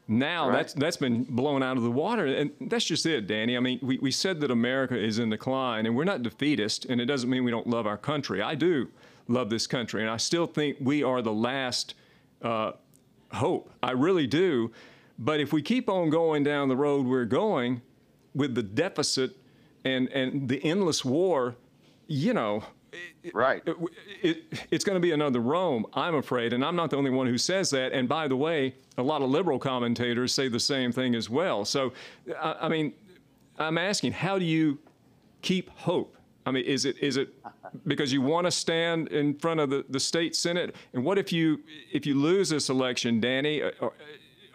Now 0.08 0.48
Right. 0.48 0.58
that's 0.58 0.74
that's 0.74 0.98
been 0.98 1.24
blown 1.24 1.62
out 1.62 1.78
of 1.78 1.84
the 1.84 1.92
water, 1.92 2.26
and 2.26 2.52
that's 2.62 2.86
just 2.86 3.06
it, 3.06 3.28
Danny. 3.28 3.58
I 3.58 3.60
mean, 3.60 3.80
we, 3.82 3.98
we 4.00 4.12
said 4.12 4.40
that 4.40 4.52
America 4.52 4.98
is 4.98 5.20
in 5.20 5.30
decline, 5.30 5.86
and 5.86 5.96
we're 5.96 6.06
not 6.06 6.24
defeatist, 6.24 6.86
and 6.86 7.02
it 7.02 7.06
doesn't 7.06 7.30
mean 7.30 7.44
we 7.44 7.52
don't 7.52 7.68
love 7.68 7.86
our 7.86 7.98
country. 7.98 8.42
I 8.42 8.56
do 8.56 8.88
love 9.28 9.50
this 9.50 9.68
country, 9.68 10.02
and 10.02 10.10
I 10.10 10.18
still 10.18 10.48
think 10.48 10.78
we 10.80 11.04
are 11.04 11.22
the 11.22 11.34
last 11.34 11.96
uh, 12.42 12.72
hope. 13.34 13.70
I 13.84 13.92
really 13.92 14.28
do. 14.28 14.72
But 15.20 15.40
if 15.42 15.52
we 15.52 15.62
keep 15.62 15.90
on 15.90 16.10
going 16.10 16.44
down 16.44 16.70
the 16.70 16.76
road 16.78 17.06
we're 17.06 17.26
going 17.26 17.82
with 18.36 18.54
the 18.56 18.64
deficit 18.64 19.36
and, 19.88 20.10
and 20.10 20.50
the 20.50 20.64
endless 20.64 21.04
war, 21.06 21.56
you 22.08 22.34
know, 22.34 22.64
Right. 23.34 23.62
it, 23.66 23.76
it, 24.24 24.44
it's 24.72 24.84
going 24.84 24.96
to 24.96 25.00
be 25.00 25.12
another 25.12 25.40
Rome, 25.40 25.86
I'm 25.94 26.16
afraid. 26.16 26.54
And 26.54 26.64
I'm 26.64 26.76
not 26.76 26.90
the 26.90 26.98
only 26.98 27.12
one 27.12 27.28
who 27.28 27.38
says 27.38 27.70
that. 27.72 27.92
And 27.92 28.08
by 28.08 28.28
the 28.28 28.36
way, 28.36 28.74
a 28.98 29.04
lot 29.04 29.22
of 29.22 29.30
liberal 29.30 29.60
commentators 29.60 30.34
say 30.34 30.48
the 30.48 30.60
same 30.60 30.92
thing 30.92 31.14
as 31.14 31.30
well. 31.30 31.66
So, 31.66 31.94
I, 32.42 32.56
I 32.62 32.70
mean, 32.70 32.94
I'm 33.60 33.78
asking, 33.78 34.14
how 34.14 34.40
do 34.40 34.46
you 34.46 34.80
keep 35.42 35.70
hope? 35.70 36.16
I 36.46 36.52
mean, 36.52 36.64
is 36.64 36.86
it 36.86 36.98
is 37.00 37.18
it 37.18 37.34
because 37.86 38.14
you 38.14 38.22
want 38.22 38.48
to 38.48 38.52
stand 38.52 39.10
in 39.10 39.34
front 39.38 39.60
of 39.60 39.70
the, 39.70 39.84
the 39.90 40.00
state 40.00 40.34
senate? 40.34 40.74
And 40.94 41.04
what 41.04 41.18
if 41.18 41.34
you 41.34 41.60
if 41.92 42.06
you 42.06 42.16
lose 42.16 42.48
this 42.50 42.70
election, 42.70 43.20
Danny? 43.20 43.62
Are, 43.62 43.92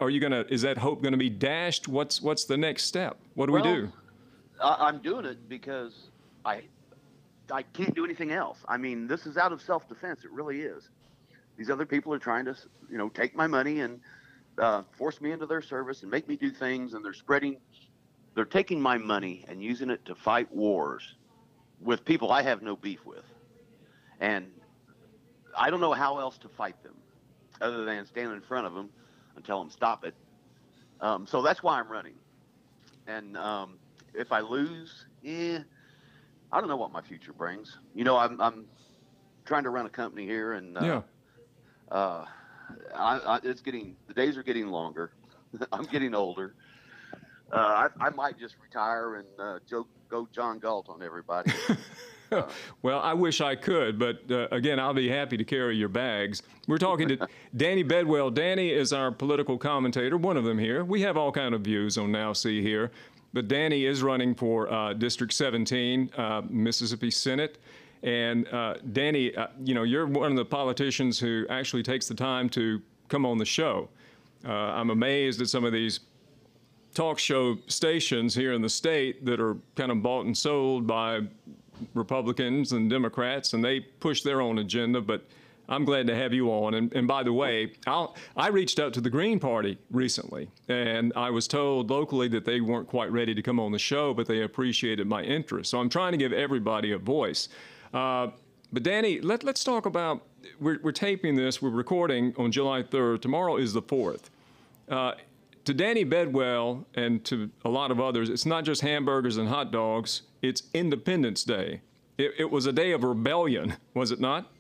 are 0.01 0.09
you 0.09 0.19
gonna? 0.19 0.47
Is 0.49 0.63
that 0.63 0.79
hope 0.79 1.03
going 1.03 1.13
to 1.13 1.19
be 1.19 1.29
dashed? 1.29 1.89
What's 1.89 2.23
what's 2.23 2.45
the 2.47 2.57
next 2.57 2.85
step? 2.85 3.19
What 3.35 3.47
do 3.47 3.53
we 3.53 3.61
do? 3.61 3.93
I, 4.63 4.77
I'm 4.89 5.01
doing 5.01 5.25
it 5.25 5.49
because 5.49 6.11
I 6.45 6.63
I 7.51 7.63
can't 7.63 7.95
do 7.95 8.05
anything 8.05 8.33
else. 8.33 8.59
I 8.69 8.77
mean, 8.77 9.07
this 9.07 9.27
is 9.27 9.37
out 9.37 9.53
of 9.53 9.61
self-defense. 9.61 10.25
It 10.25 10.31
really 10.31 10.63
is. 10.63 10.89
These 11.57 11.71
other 11.71 11.85
people 11.85 12.15
are 12.15 12.19
trying 12.19 12.47
to, 12.47 12.57
you 12.91 12.97
know, 12.97 13.09
take 13.09 13.37
my 13.37 13.47
money 13.47 13.81
and 13.81 14.01
uh, 14.59 14.83
force 14.97 15.21
me 15.21 15.33
into 15.33 15.47
their 15.47 15.61
service 15.61 16.03
and 16.03 16.11
make 16.11 16.29
me 16.29 16.37
do 16.37 16.51
things, 16.51 16.95
and 16.95 17.05
they're 17.05 17.13
spreading, 17.13 17.59
they're 18.35 18.45
taking 18.45 18.81
my 18.81 18.97
money 18.97 19.45
and 19.49 19.63
using 19.63 19.91
it 19.91 20.05
to 20.07 20.15
fight 20.15 20.51
wars 20.55 21.17
with 21.81 22.05
people 22.05 22.31
I 22.31 22.43
have 22.43 22.63
no 22.63 22.77
beef 22.77 23.05
with, 23.05 23.25
and 24.21 24.47
I 25.57 25.69
don't 25.69 25.81
know 25.81 25.93
how 25.93 26.21
else 26.21 26.39
to 26.39 26.49
fight 26.49 26.83
them 26.83 26.95
other 27.61 27.85
than 27.85 28.07
stand 28.07 28.33
in 28.33 28.41
front 28.41 28.67
of 28.67 28.75
them 28.75 28.89
and 29.37 29.45
tell 29.45 29.59
them 29.59 29.71
stop 29.71 30.05
it. 30.05 30.15
Um, 31.01 31.27
so 31.27 31.43
that's 31.43 31.63
why 31.63 31.79
I'm 31.79 31.89
running. 31.89 32.15
And 33.07 33.37
um, 33.37 33.79
if 34.15 34.33
I 34.33 34.41
lose, 34.41 35.07
eh, 35.25 35.59
I 36.51 36.61
don't 36.61 36.69
know 36.69 36.77
what 36.77 36.93
my 36.93 37.03
future 37.03 37.33
brings. 37.33 37.79
You 37.95 38.05
know, 38.05 38.17
I'm, 38.17 38.41
I'm 38.41 38.67
trying 39.45 39.65
to 39.65 39.71
run 39.71 39.87
a 39.87 39.91
company 39.91 40.27
here, 40.27 40.53
and 40.53 40.77
uh, 40.79 40.81
Yeah. 40.85 41.03
uh, 41.91 42.25
I, 42.95 43.19
I, 43.19 43.41
it's 43.43 43.61
getting 43.61 43.97
the 44.07 44.15
days 44.15 44.37
are 44.37 44.43
getting 44.43 44.69
longer. 44.69 45.13
I'm 45.73 45.85
getting 45.85 46.15
older. 46.15 46.55
Uh, 47.53 47.89
I, 48.01 48.07
I 48.07 48.11
might 48.11 48.39
just 48.39 48.55
retire 48.63 49.17
and 49.17 49.27
uh, 49.39 49.59
joke, 49.69 49.87
go 50.09 50.27
John 50.33 50.59
Galt 50.59 50.89
on 50.89 51.03
everybody. 51.03 51.53
well, 52.83 53.01
I 53.01 53.13
wish 53.13 53.43
I 53.43 53.55
could, 53.57 53.99
but 53.99 54.23
uh, 54.31 54.49
again, 54.51 54.81
I'll 54.81 54.95
be 54.95 55.07
happy 55.09 55.37
to 55.37 55.45
carry 55.45 55.77
your 55.77 55.91
bags. 55.91 56.43
We're 56.67 56.79
talking 56.79 57.09
to 57.09 57.29
Danny 57.57 57.83
Bedwell. 57.83 58.31
Danny 58.31 58.71
is 58.71 58.95
our 58.95 59.11
political 59.11 59.59
commentator, 59.59 60.17
one 60.17 60.39
of 60.39 60.45
them 60.45 60.59
here. 60.59 60.83
We 60.83 61.03
have 61.03 61.19
all 61.19 61.31
kind 61.31 61.55
of 61.55 61.61
views 61.61 61.99
on 61.99 62.11
Now 62.11 62.33
See 62.33 62.63
here, 62.63 62.91
but 63.33 63.49
Danny 63.49 63.85
is 63.87 64.03
running 64.03 64.35
for 64.35 64.73
uh, 64.73 64.93
District 64.93 65.33
17, 65.33 66.11
uh, 66.17 66.43
Mississippi 66.49 67.11
Senate. 67.11 67.59
And 68.03 68.49
uh, 68.49 68.75
Danny, 68.93 69.33
you 69.63 69.75
know, 69.75 69.85
you're 69.85 70.07
one 70.07 70.31
of 70.31 70.37
the 70.37 70.45
politicians 70.45 71.19
who 71.19 71.47
actually 71.49 71.83
takes 71.83 72.09
the 72.09 72.15
time 72.15 72.49
to 72.51 72.83
come 73.09 73.25
on 73.25 73.39
the 73.39 73.45
show. 73.45 73.89
I'm 74.45 74.91
amazed 74.91 75.41
at 75.41 75.49
some 75.49 75.65
of 75.65 75.73
these 75.73 76.01
talk 76.95 77.19
show 77.19 77.57
stations 77.69 78.35
here 78.35 78.53
in 78.53 78.61
the 78.61 78.69
state 78.69 79.25
that 79.25 79.41
are 79.41 79.57
kind 79.77 79.91
of 79.91 80.03
bought 80.03 80.27
and 80.27 80.37
sold 80.37 80.87
by 80.87 81.21
Republicans 81.95 82.73
and 82.73 82.91
Democrats, 82.91 83.55
and 83.55 83.65
they 83.65 83.81
push 83.81 84.23
their 84.23 84.41
own 84.41 84.59
agenda. 84.59 85.01
But 85.01 85.25
I'm 85.73 85.87
glad 85.87 86.07
to 86.09 86.15
have 86.15 86.35
you 86.35 86.51
on. 86.51 86.75
And, 86.75 86.93
and 86.93 87.09
by 87.09 87.23
the 87.23 87.33
way, 87.33 87.73
I'll, 87.87 88.15
I 88.37 88.49
reached 88.49 88.79
out 88.79 88.93
to 88.95 89.01
the 89.01 89.09
Green 89.09 89.41
Party 89.41 89.79
recently, 89.91 90.49
and 90.69 91.13
I 91.17 91.31
was 91.31 91.49
told 91.49 91.91
locally 91.91 92.29
that 92.29 92.45
they 92.45 92.61
weren't 92.61 92.87
quite 92.87 93.11
ready 93.11 93.35
to 93.35 93.43
come 93.43 93.59
on 93.59 93.73
the 93.73 93.79
show, 93.79 94.13
but 94.13 94.27
they 94.27 94.43
appreciated 94.43 95.07
my 95.07 95.23
interest. 95.23 95.71
So 95.71 95.81
I'm 95.81 95.89
trying 95.89 96.13
to 96.13 96.19
give 96.19 96.33
everybody 96.33 96.93
a 96.93 96.99
voice. 96.99 97.49
Uh, 97.95 98.29
but 98.73 98.83
Danny, 98.83 99.21
let, 99.21 99.45
let's 99.45 99.65
talk 99.65 99.87
about. 99.87 100.23
We're, 100.61 100.79
we're 100.83 100.93
taping 100.93 101.37
this. 101.37 101.63
We're 101.63 101.71
recording 101.71 102.35
on 102.37 102.53
July 102.53 102.83
3rd. 102.83 103.23
Tomorrow 103.23 103.57
is 103.57 103.73
the 103.73 103.83
4th. 103.83 104.25
Uh, 104.89 105.13
to 105.65 105.73
Danny 105.73 106.05
Bedwell 106.05 106.85
and 106.95 107.25
to 107.25 107.49
a 107.65 107.69
lot 107.69 107.91
of 107.91 108.01
others, 108.01 108.29
it's 108.29 108.45
not 108.45 108.65
just 108.65 108.83
hamburgers 108.83 109.37
and 109.37 109.49
hot 109.49 109.71
dogs. 109.71 110.23
It's 110.43 110.65
Independence 110.75 111.45
Day. 111.45 111.81
It, 112.19 112.33
it 112.39 112.51
was 112.51 112.67
a 112.67 112.73
day 112.73 112.93
of 112.93 113.05
rebellion, 113.05 113.77
was 113.95 114.11
it 114.11 114.21
not? 114.21 114.51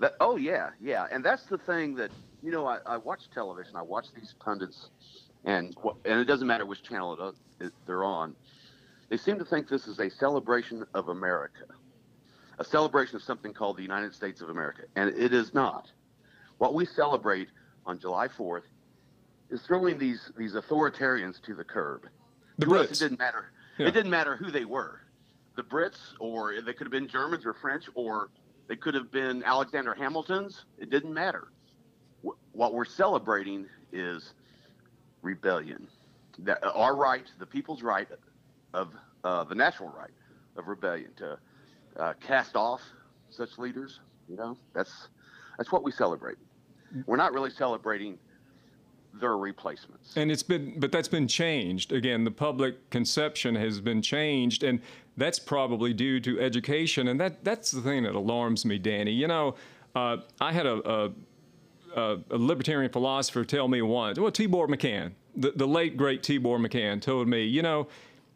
That, 0.00 0.14
oh 0.20 0.36
yeah, 0.36 0.70
yeah, 0.80 1.06
and 1.10 1.24
that's 1.24 1.44
the 1.44 1.58
thing 1.58 1.94
that 1.96 2.10
you 2.42 2.50
know. 2.50 2.66
I, 2.66 2.78
I 2.86 2.96
watch 2.96 3.30
television. 3.32 3.76
I 3.76 3.82
watch 3.82 4.06
these 4.14 4.34
pundits, 4.40 4.90
and 5.44 5.76
and 6.04 6.20
it 6.20 6.24
doesn't 6.24 6.46
matter 6.46 6.66
which 6.66 6.82
channel 6.82 7.34
it, 7.60 7.66
it, 7.66 7.72
they're 7.86 8.04
on. 8.04 8.34
They 9.08 9.16
seem 9.16 9.38
to 9.38 9.44
think 9.44 9.68
this 9.68 9.86
is 9.86 10.00
a 10.00 10.10
celebration 10.10 10.84
of 10.94 11.08
America, 11.08 11.66
a 12.58 12.64
celebration 12.64 13.16
of 13.16 13.22
something 13.22 13.52
called 13.52 13.76
the 13.76 13.82
United 13.82 14.14
States 14.14 14.40
of 14.40 14.48
America, 14.48 14.82
and 14.96 15.10
it 15.10 15.32
is 15.32 15.54
not. 15.54 15.90
What 16.58 16.74
we 16.74 16.86
celebrate 16.86 17.48
on 17.86 17.98
July 17.98 18.28
Fourth 18.28 18.64
is 19.50 19.62
throwing 19.62 19.98
these 19.98 20.32
these 20.36 20.54
authoritarians 20.54 21.40
to 21.42 21.54
the 21.54 21.64
curb. 21.64 22.08
The 22.58 22.66
to 22.66 22.76
us, 22.76 22.86
Brits. 22.86 22.92
it 22.92 22.98
didn't 22.98 23.18
matter. 23.18 23.52
Yeah. 23.78 23.88
It 23.88 23.94
didn't 23.94 24.10
matter 24.10 24.36
who 24.36 24.50
they 24.50 24.64
were, 24.64 25.00
the 25.56 25.62
Brits, 25.62 25.98
or 26.18 26.60
they 26.60 26.72
could 26.72 26.86
have 26.86 26.92
been 26.92 27.08
Germans 27.08 27.44
or 27.46 27.54
French, 27.54 27.84
or 27.94 28.30
they 28.68 28.76
could 28.76 28.94
have 28.94 29.10
been 29.10 29.42
Alexander 29.44 29.94
Hamilton's. 29.94 30.64
It 30.78 30.90
didn't 30.90 31.12
matter. 31.12 31.48
What 32.52 32.72
we're 32.72 32.84
celebrating 32.84 33.66
is 33.92 34.32
rebellion. 35.22 35.88
That 36.40 36.64
our 36.74 36.96
right, 36.96 37.26
the 37.38 37.46
people's 37.46 37.82
right 37.82 38.08
of 38.72 38.92
uh, 39.22 39.44
the 39.44 39.54
national 39.54 39.90
right 39.90 40.10
of 40.56 40.68
rebellion 40.68 41.10
to 41.16 41.38
uh, 41.98 42.14
cast 42.20 42.56
off 42.56 42.80
such 43.30 43.58
leaders. 43.58 44.00
You 44.28 44.36
know, 44.36 44.56
that's 44.72 45.08
that's 45.58 45.70
what 45.70 45.82
we 45.82 45.92
celebrate. 45.92 46.38
We're 47.06 47.16
not 47.16 47.32
really 47.32 47.50
celebrating 47.50 48.18
their 49.20 49.36
replacements. 49.36 50.16
And 50.16 50.30
it's 50.30 50.42
been, 50.42 50.78
but 50.78 50.92
that's 50.92 51.08
been 51.08 51.28
changed. 51.28 51.92
Again, 51.92 52.24
the 52.24 52.30
public 52.30 52.90
conception 52.90 53.54
has 53.54 53.80
been 53.80 54.02
changed, 54.02 54.62
and 54.62 54.80
that's 55.16 55.38
probably 55.38 55.92
due 55.92 56.20
to 56.20 56.40
education. 56.40 57.08
And 57.08 57.20
that 57.20 57.44
that's 57.44 57.70
the 57.70 57.80
thing 57.80 58.02
that 58.04 58.14
alarms 58.14 58.64
me, 58.64 58.78
Danny. 58.78 59.12
You 59.12 59.28
know, 59.28 59.54
uh, 59.94 60.18
I 60.40 60.52
had 60.52 60.66
a, 60.66 60.90
a 60.90 61.10
a, 61.96 62.18
libertarian 62.30 62.90
philosopher 62.90 63.44
tell 63.44 63.68
me 63.68 63.82
once, 63.82 64.18
well, 64.18 64.30
Tibor 64.30 64.68
Machan, 64.68 65.14
the, 65.36 65.52
the 65.52 65.66
late 65.66 65.96
great 65.96 66.22
Tibor 66.22 66.60
Machan, 66.60 67.00
told 67.00 67.28
me, 67.28 67.44
you 67.44 67.62
know, 67.62 67.88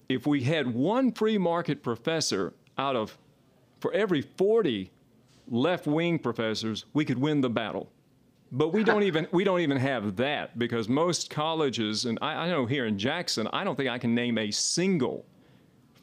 if 0.09 0.27
we 0.27 0.43
had 0.43 0.73
one 0.73 1.13
free 1.13 1.39
market 1.39 1.83
professor 1.83 2.55
out 2.79 2.97
of, 2.97 3.19
for 3.81 3.93
every 3.93 4.23
40 4.23 4.91
left 5.49 5.87
wing 5.87 6.19
professors, 6.19 6.85
we 6.93 7.05
could 7.05 7.19
win 7.19 7.41
the 7.41 7.51
battle. 7.51 7.91
But 8.51 8.73
we 8.73 8.83
don't 8.83 9.03
even 9.03 9.27
we 9.31 9.45
don't 9.45 9.61
even 9.61 9.77
have 9.77 10.17
that 10.17 10.59
because 10.59 10.89
most 10.89 11.29
colleges, 11.29 12.07
and 12.07 12.19
I, 12.23 12.47
I 12.47 12.49
know 12.49 12.65
here 12.67 12.87
in 12.87 12.99
Jackson, 12.99 13.47
I 13.53 13.63
don't 13.65 13.77
think 13.77 13.91
I 13.91 13.99
can 13.99 14.15
name 14.15 14.39
a 14.39 14.51
single 14.51 15.27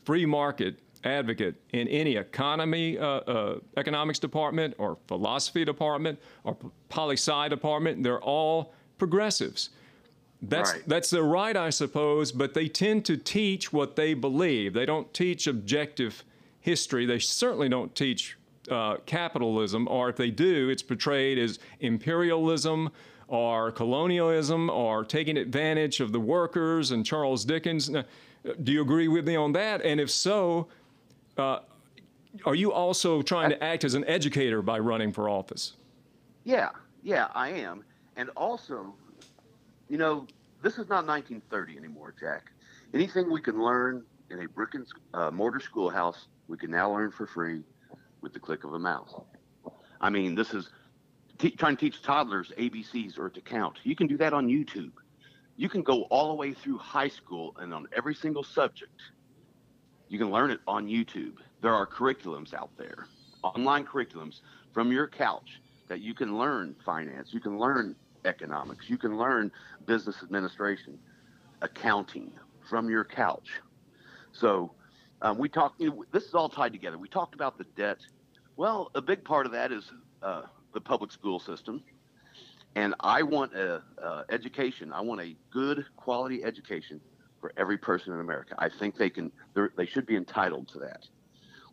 free 0.04 0.26
market 0.26 0.80
advocate 1.04 1.56
in 1.74 1.88
any 1.88 2.16
economy, 2.16 2.98
uh, 2.98 3.06
uh, 3.06 3.60
economics 3.78 4.20
department, 4.20 4.74
or 4.78 4.98
philosophy 5.08 5.66
department, 5.66 6.20
or 6.44 6.56
poli 6.90 7.16
sci 7.16 7.48
department. 7.50 8.04
They're 8.04 8.22
all 8.22 8.74
progressives. 8.98 9.70
That's 10.42 10.74
Right. 10.74 10.84
that's 10.88 11.10
their 11.10 11.24
right, 11.24 11.56
I 11.58 11.70
suppose. 11.72 12.32
But 12.32 12.54
they 12.54 12.68
tend 12.68 13.06
to 13.06 13.18
teach 13.18 13.74
what 13.74 13.96
they 13.96 14.14
believe. 14.14 14.74
They 14.74 14.86
don't 14.86 15.12
teach 15.14 15.48
objective 15.48 16.24
history. 16.60 17.06
They 17.06 17.20
certainly 17.20 17.70
don't 17.70 17.96
teach 17.96 18.38
uh, 18.70 18.98
capitalism, 19.06 19.88
or 19.88 20.10
if 20.10 20.16
they 20.16 20.32
do, 20.32 20.70
it's 20.70 20.84
portrayed 20.84 21.38
as 21.38 21.60
imperialism 21.80 22.90
or 23.28 23.72
colonialism 23.72 24.70
or 24.70 25.04
taking 25.04 25.38
advantage 25.38 26.00
of 26.00 26.12
the 26.12 26.20
workers 26.20 26.92
and 26.92 27.06
Charles 27.06 27.46
Dickens. 27.46 27.90
Now, 27.90 28.04
do 28.64 28.72
you 28.72 28.82
agree 28.82 29.08
with 29.08 29.28
me 29.28 29.36
on 29.36 29.54
that? 29.54 29.82
And 29.82 30.00
if 30.00 30.12
so, 30.12 30.68
uh, 31.38 31.60
are 32.46 32.56
you 32.56 32.72
also 32.72 33.22
trying 33.22 33.50
to 33.50 33.64
act 33.64 33.84
as 33.84 33.94
an 33.94 34.06
educator 34.06 34.62
by 34.62 34.80
running 34.80 35.12
for 35.12 35.30
office? 35.30 35.74
Yeah, 36.44 36.70
yeah, 37.02 37.28
I 37.34 37.50
am. 37.50 37.84
And 38.18 38.30
also, 38.36 38.94
you 39.90 39.98
know, 39.98 40.28
this 40.62 40.74
is 40.74 40.90
not 40.90 41.06
1930 41.08 41.78
anymore, 41.78 42.14
Jack. 42.20 42.52
Anything 42.94 43.32
we 43.32 43.42
can 43.42 43.62
learn 43.62 44.04
in 44.30 44.44
a 44.44 44.48
brick 44.48 44.74
and 44.74 44.86
uh, 45.14 45.32
mortar 45.32 45.60
schoolhouse, 45.60 46.28
we 46.48 46.58
can 46.58 46.72
now 46.72 46.92
learn 46.92 47.12
for 47.12 47.26
free 47.26 47.62
with 48.26 48.34
the 48.34 48.40
click 48.40 48.64
of 48.64 48.74
a 48.74 48.80
mouse. 48.80 49.14
I 50.02 50.10
mean, 50.10 50.34
this 50.34 50.52
is 50.52 50.68
te- 51.38 51.52
trying 51.52 51.78
to 51.78 51.80
teach 51.80 52.02
toddlers 52.02 52.52
ABCs 52.58 53.20
or 53.20 53.30
to 53.30 53.40
count. 53.40 53.78
You 53.84 53.96
can 53.96 54.08
do 54.08 54.18
that 54.18 54.34
on 54.34 54.48
YouTube. 54.48 54.94
You 55.58 55.70
can 55.70 55.84
go 55.84 56.02
all 56.10 56.30
the 56.30 56.34
way 56.34 56.52
through 56.52 56.80
high 56.80 57.08
school 57.08 57.56
and 57.60 57.72
on 57.72 57.88
every 57.96 58.16
single 58.16 58.44
subject. 58.44 59.00
You 60.10 60.18
can 60.18 60.32
learn 60.32 60.50
it 60.50 60.60
on 60.68 60.88
YouTube. 60.88 61.36
There 61.62 61.72
are 61.72 61.86
curriculums 61.86 62.56
out 62.56 62.72
there, 62.78 63.06
online 63.44 63.86
curriculums 63.86 64.42
from 64.74 64.92
your 64.92 65.08
couch 65.08 65.62
that 65.88 66.02
you 66.02 66.16
can 66.16 66.36
learn 66.36 66.76
finance, 66.84 67.30
you 67.32 67.40
can 67.40 67.60
learn 67.60 67.96
economics, 68.26 68.90
you 68.90 68.98
can 68.98 69.20
learn 69.20 69.52
business 69.86 70.16
administration, 70.24 70.98
accounting 71.62 72.32
from 72.68 72.90
your 72.90 73.04
couch. 73.04 73.50
So 74.32 74.72
um, 75.22 75.38
we 75.38 75.48
talked. 75.48 75.80
You 75.80 75.90
know, 75.90 76.06
this 76.12 76.26
is 76.26 76.34
all 76.34 76.50
tied 76.50 76.74
together. 76.74 76.98
We 76.98 77.08
talked 77.08 77.36
about 77.36 77.58
the 77.58 77.64
debt. 77.76 78.00
Well, 78.58 78.90
a 78.96 79.02
big 79.02 79.24
part 79.26 79.46
of 79.46 79.52
that 79.52 79.72
is 79.72 79.92
uh, 80.24 80.44
the 80.74 80.80
public 80.80 81.12
school 81.12 81.40
system, 81.40 81.84
and 82.76 82.96
I 83.02 83.22
want 83.22 83.54
a 83.54 83.82
uh, 84.02 84.24
education. 84.30 84.94
I 84.94 85.02
want 85.02 85.22
a 85.22 85.36
good 85.52 85.86
quality 85.98 86.44
education 86.44 87.02
for 87.42 87.52
every 87.58 87.78
person 87.78 88.14
in 88.14 88.20
America. 88.22 88.56
I 88.58 88.70
think 88.70 88.98
they 88.98 89.10
can. 89.10 89.32
They 89.76 89.86
should 89.86 90.06
be 90.06 90.16
entitled 90.16 90.70
to 90.70 90.80
that. 90.80 91.06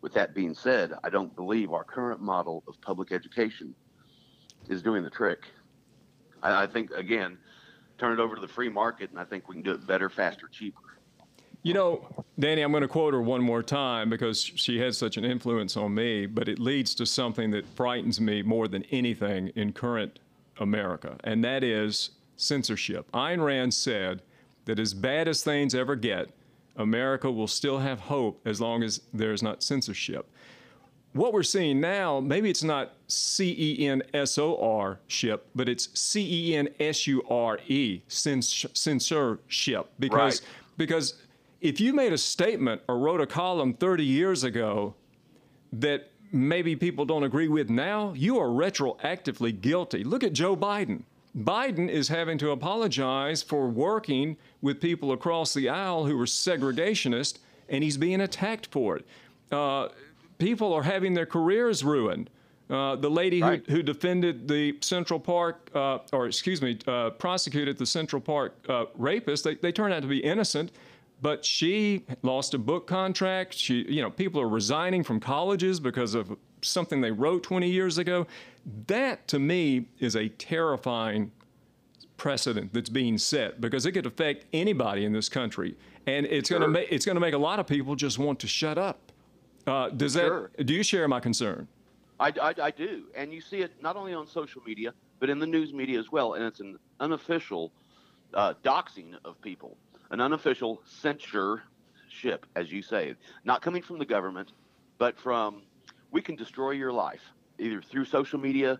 With 0.01 0.13
that 0.13 0.35
being 0.35 0.53
said, 0.53 0.93
I 1.05 1.09
don't 1.09 1.33
believe 1.33 1.71
our 1.71 1.85
current 1.85 2.19
model 2.19 2.63
of 2.67 2.79
public 2.81 3.13
education 3.13 3.73
is 4.67 4.81
doing 4.81 5.03
the 5.03 5.09
trick. 5.09 5.45
I, 6.41 6.63
I 6.63 6.67
think 6.67 6.91
again, 6.91 7.37
turn 7.97 8.11
it 8.11 8.21
over 8.21 8.35
to 8.35 8.41
the 8.41 8.47
free 8.47 8.69
market, 8.69 9.09
and 9.09 9.19
I 9.19 9.23
think 9.23 9.47
we 9.47 9.55
can 9.55 9.63
do 9.63 9.71
it 9.71 9.87
better, 9.87 10.09
faster, 10.09 10.49
cheaper. 10.51 10.81
You 11.65 11.73
know, 11.73 12.25
Danny, 12.37 12.61
I'm 12.61 12.71
going 12.71 12.81
to 12.81 12.89
quote 12.89 13.13
her 13.13 13.21
one 13.21 13.41
more 13.41 13.63
time 13.63 14.09
because 14.09 14.43
she 14.43 14.79
has 14.79 14.97
such 14.97 15.15
an 15.15 15.23
influence 15.23 15.77
on 15.77 15.95
me, 15.95 16.25
but 16.25 16.49
it 16.49 16.59
leads 16.59 16.93
to 16.95 17.05
something 17.05 17.51
that 17.51 17.65
frightens 17.65 18.19
me 18.19 18.41
more 18.41 18.67
than 18.67 18.83
anything 18.91 19.47
in 19.55 19.71
current 19.71 20.19
America, 20.59 21.15
and 21.23 21.41
that 21.43 21.63
is 21.63 22.11
censorship. 22.35 23.09
Ayn 23.13 23.43
Rand 23.43 23.73
said 23.73 24.21
that 24.65 24.77
as 24.77 24.93
bad 24.93 25.27
as 25.29 25.41
things 25.43 25.73
ever 25.73 25.95
get, 25.95 26.29
America 26.75 27.31
will 27.31 27.47
still 27.47 27.79
have 27.79 27.99
hope 28.01 28.41
as 28.45 28.59
long 28.59 28.83
as 28.83 28.99
there's 29.13 29.41
not 29.41 29.63
censorship. 29.63 30.29
what 31.13 31.31
we're 31.31 31.43
seeing 31.43 31.79
now, 31.79 32.19
maybe 32.19 32.49
it's 32.49 32.63
not 32.63 32.93
C 33.07 33.55
E 33.57 33.87
N 33.87 34.01
S 34.15 34.37
O 34.39 34.57
R 34.57 34.99
ship, 35.07 35.47
but 35.53 35.69
it's 35.69 35.87
C 35.97 36.49
E 36.51 36.55
N 36.55 36.67
S 36.79 37.05
U 37.05 37.23
R 37.29 37.59
E, 37.67 38.01
censorship. 38.07 39.91
Because, 39.99 40.41
Right. 40.41 40.49
because 40.77 41.13
if 41.63 41.79
you 41.79 41.93
made 41.93 42.11
a 42.11 42.17
statement 42.17 42.81
or 42.89 42.99
wrote 42.99 43.21
a 43.21 43.25
column 43.25 43.73
30 43.73 44.03
years 44.03 44.43
ago 44.43 44.93
that 45.71 46.11
maybe 46.31 46.75
people 46.75 47.05
don't 47.05 47.23
agree 47.23 47.47
with 47.47 47.69
now, 47.69 48.11
you 48.17 48.37
are 48.37 48.49
retroactively 48.49 49.59
guilty. 49.59 50.03
Look 50.03 50.23
at 50.23 50.33
Joe 50.33 50.57
Biden. 50.57 51.03
Biden 51.35 51.89
is 51.89 52.09
having 52.09 52.37
to 52.39 52.51
apologize 52.51 53.41
for 53.41 53.67
working 53.69 54.35
with 54.61 54.81
people 54.81 55.13
across 55.13 55.53
the 55.53 55.69
aisle 55.69 56.05
who 56.05 56.17
were 56.17 56.25
segregationist, 56.25 57.39
and 57.69 57.81
he's 57.83 57.97
being 57.97 58.21
attacked 58.21 58.67
for 58.67 58.97
it. 58.97 59.05
Uh, 59.49 59.87
people 60.39 60.73
are 60.73 60.83
having 60.83 61.13
their 61.13 61.25
careers 61.25 61.83
ruined. 61.83 62.29
Uh, 62.69 62.95
the 62.97 63.09
lady 63.09 63.41
Right. 63.41 63.63
who, 63.67 63.77
who 63.77 63.83
defended 63.83 64.47
the 64.47 64.77
Central 64.81 65.19
Park, 65.19 65.69
uh, 65.73 65.99
or 66.11 66.27
excuse 66.27 66.61
me, 66.61 66.77
uh, 66.87 67.11
prosecuted 67.11 67.77
the 67.77 67.85
Central 67.85 68.21
Park 68.21 68.53
uh, 68.67 68.85
rapist, 68.95 69.45
they, 69.45 69.55
they 69.55 69.71
turned 69.71 69.93
out 69.93 70.01
to 70.01 70.07
be 70.07 70.19
innocent, 70.19 70.71
but 71.23 71.45
she 71.45 72.03
lost 72.21 72.53
a 72.53 72.57
book 72.57 72.85
contract. 72.85 73.53
She, 73.55 73.85
you 73.87 74.01
know, 74.01 74.11
people 74.11 74.41
are 74.41 74.47
resigning 74.49 75.05
from 75.05 75.21
colleges 75.21 75.79
because 75.79 76.15
of 76.15 76.37
something 76.61 76.99
they 76.99 77.11
wrote 77.11 77.43
20 77.43 77.69
years 77.69 77.97
ago. 77.97 78.27
That, 78.87 79.25
to 79.29 79.39
me, 79.39 79.85
is 79.99 80.17
a 80.17 80.27
terrifying 80.27 81.31
precedent 82.17 82.73
that's 82.73 82.89
being 82.89 83.17
set 83.17 83.61
because 83.61 83.85
it 83.85 83.93
could 83.93 84.05
affect 84.05 84.45
anybody 84.51 85.05
in 85.05 85.13
this 85.13 85.29
country, 85.29 85.77
and 86.07 86.25
it's 86.25 86.49
going 86.49 86.61
to 86.61 86.67
make 86.67 86.91
it's 86.91 87.05
going 87.05 87.15
to 87.15 87.21
make 87.21 87.33
a 87.33 87.37
lot 87.37 87.57
of 87.57 87.67
people 87.67 87.95
just 87.95 88.19
want 88.19 88.39
to 88.41 88.47
shut 88.47 88.77
up. 88.77 88.99
Uh, 89.65 89.89
does 89.89 90.13
Sure. 90.13 90.51
that? 90.57 90.65
Do 90.65 90.73
you 90.73 90.83
share 90.83 91.07
my 91.07 91.21
concern? 91.21 91.69
I, 92.19 92.33
I, 92.41 92.53
I 92.63 92.71
do, 92.71 93.05
and 93.15 93.33
you 93.33 93.39
see 93.39 93.61
it 93.61 93.71
not 93.81 93.95
only 93.95 94.13
on 94.13 94.27
social 94.27 94.61
media 94.65 94.93
but 95.19 95.29
in 95.29 95.39
the 95.39 95.47
news 95.47 95.71
media 95.71 95.97
as 95.97 96.11
well, 96.11 96.33
and 96.33 96.43
it's 96.43 96.59
an 96.59 96.77
unofficial 96.99 97.71
uh, 98.33 98.53
doxing 98.61 99.13
of 99.23 99.41
people, 99.41 99.77
an 100.13 100.21
unofficial 100.21 100.79
censorship, 100.85 102.45
as 102.55 102.71
you 102.71 102.81
say, 102.83 103.15
not 103.43 103.61
coming 103.63 103.81
from 103.81 103.97
the 103.97 104.05
government, 104.05 104.51
but 104.99 105.19
from 105.19 105.63
we 106.11 106.21
can 106.21 106.35
destroy 106.35 106.69
your 106.71 106.93
life 106.93 107.23
either 107.57 107.81
through 107.81 108.05
social 108.05 108.39
media, 108.39 108.79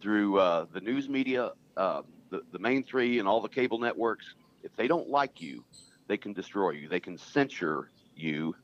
through 0.00 0.38
uh, 0.38 0.66
the 0.74 0.80
news 0.80 1.08
media, 1.08 1.52
uh, 1.78 2.02
the 2.30 2.42
the 2.52 2.58
main 2.58 2.84
three, 2.84 3.18
and 3.18 3.26
all 3.26 3.40
the 3.40 3.48
cable 3.48 3.78
networks. 3.78 4.34
If 4.62 4.76
they 4.76 4.86
don't 4.86 5.08
like 5.08 5.40
you, 5.40 5.64
they 6.08 6.18
can 6.18 6.34
destroy 6.34 6.70
you. 6.72 6.88
They 6.88 7.00
can 7.00 7.16
censure 7.16 7.90
you. 8.14 8.54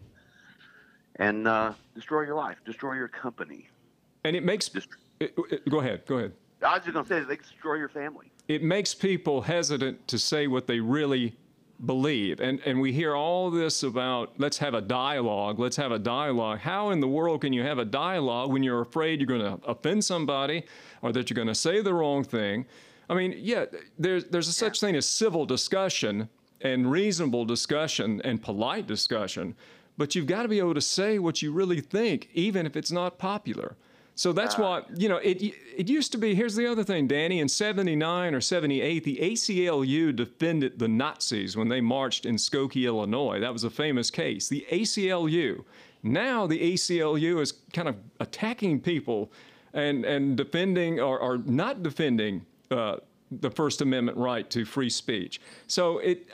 And 1.16 1.48
uh, 1.48 1.72
destroy 1.94 2.22
your 2.22 2.34
life, 2.36 2.56
destroy 2.66 2.94
your 2.94 3.08
company. 3.08 3.68
And 4.24 4.36
it 4.36 4.44
makes. 4.44 4.68
It- 5.18 5.34
it- 5.50 5.68
go 5.68 5.80
ahead. 5.80 6.04
Go 6.06 6.18
ahead. 6.18 6.32
I 6.62 6.74
was 6.74 6.82
just 6.84 6.94
gonna 6.94 7.06
say 7.08 7.20
they 7.20 7.36
destroy 7.36 7.74
your 7.76 7.88
family. 7.88 8.30
it 8.48 8.62
makes 8.62 8.92
people 8.94 9.40
hesitant 9.42 10.06
to 10.08 10.18
say 10.18 10.46
what 10.46 10.66
they 10.66 10.78
really 10.80 11.36
believe. 11.84 12.40
And, 12.40 12.60
and 12.64 12.80
we 12.80 12.92
hear 12.92 13.14
all 13.16 13.50
this 13.50 13.82
about 13.82 14.34
let's 14.38 14.58
have 14.58 14.74
a 14.74 14.80
dialogue, 14.80 15.58
let's 15.58 15.76
have 15.76 15.92
a 15.92 15.98
dialogue. 15.98 16.58
How 16.58 16.90
in 16.90 17.00
the 17.00 17.08
world 17.08 17.40
can 17.40 17.52
you 17.52 17.62
have 17.62 17.78
a 17.78 17.84
dialogue 17.84 18.52
when 18.52 18.62
you're 18.62 18.80
afraid 18.80 19.20
you're 19.20 19.26
going 19.26 19.40
to 19.40 19.64
offend 19.66 20.04
somebody 20.04 20.64
or 21.02 21.12
that 21.12 21.28
you're 21.28 21.34
going 21.34 21.48
to 21.48 21.54
say 21.54 21.80
the 21.80 21.94
wrong 21.94 22.22
thing? 22.22 22.66
I 23.10 23.14
mean, 23.14 23.34
yeah, 23.36 23.66
there's, 23.98 24.24
there's 24.26 24.48
a 24.48 24.52
such 24.52 24.80
thing 24.80 24.94
as 24.96 25.06
civil 25.06 25.44
discussion 25.44 26.28
and 26.60 26.90
reasonable 26.90 27.44
discussion 27.44 28.20
and 28.22 28.40
polite 28.40 28.86
discussion, 28.86 29.56
but 29.98 30.14
you've 30.14 30.26
got 30.26 30.42
to 30.42 30.48
be 30.48 30.60
able 30.60 30.74
to 30.74 30.80
say 30.80 31.18
what 31.18 31.42
you 31.42 31.52
really 31.52 31.80
think, 31.80 32.28
even 32.32 32.64
if 32.64 32.76
it's 32.76 32.92
not 32.92 33.18
popular. 33.18 33.76
So 34.14 34.32
that's 34.32 34.58
why, 34.58 34.82
you 34.94 35.08
know, 35.08 35.16
it 35.16 35.42
it 35.76 35.88
used 35.88 36.12
to 36.12 36.18
be. 36.18 36.34
Here's 36.34 36.54
the 36.54 36.66
other 36.66 36.84
thing, 36.84 37.06
Danny. 37.06 37.40
In 37.40 37.48
'79 37.48 38.34
or 38.34 38.40
'78, 38.40 39.04
the 39.04 39.16
ACLU 39.16 40.14
defended 40.14 40.78
the 40.78 40.88
Nazis 40.88 41.56
when 41.56 41.68
they 41.68 41.80
marched 41.80 42.26
in 42.26 42.36
Skokie, 42.36 42.84
Illinois. 42.84 43.40
That 43.40 43.52
was 43.52 43.64
a 43.64 43.70
famous 43.70 44.10
case. 44.10 44.48
The 44.48 44.66
ACLU. 44.70 45.64
Now 46.02 46.46
the 46.46 46.74
ACLU 46.74 47.40
is 47.40 47.52
kind 47.72 47.88
of 47.88 47.96
attacking 48.20 48.80
people 48.80 49.32
and 49.72 50.04
and 50.04 50.36
defending 50.36 51.00
or, 51.00 51.18
or 51.18 51.38
not 51.38 51.82
defending 51.82 52.44
uh, 52.70 52.96
the 53.30 53.50
First 53.50 53.80
Amendment 53.80 54.18
right 54.18 54.48
to 54.50 54.64
free 54.64 54.90
speech. 54.90 55.40
So 55.68 55.98
it. 55.98 56.28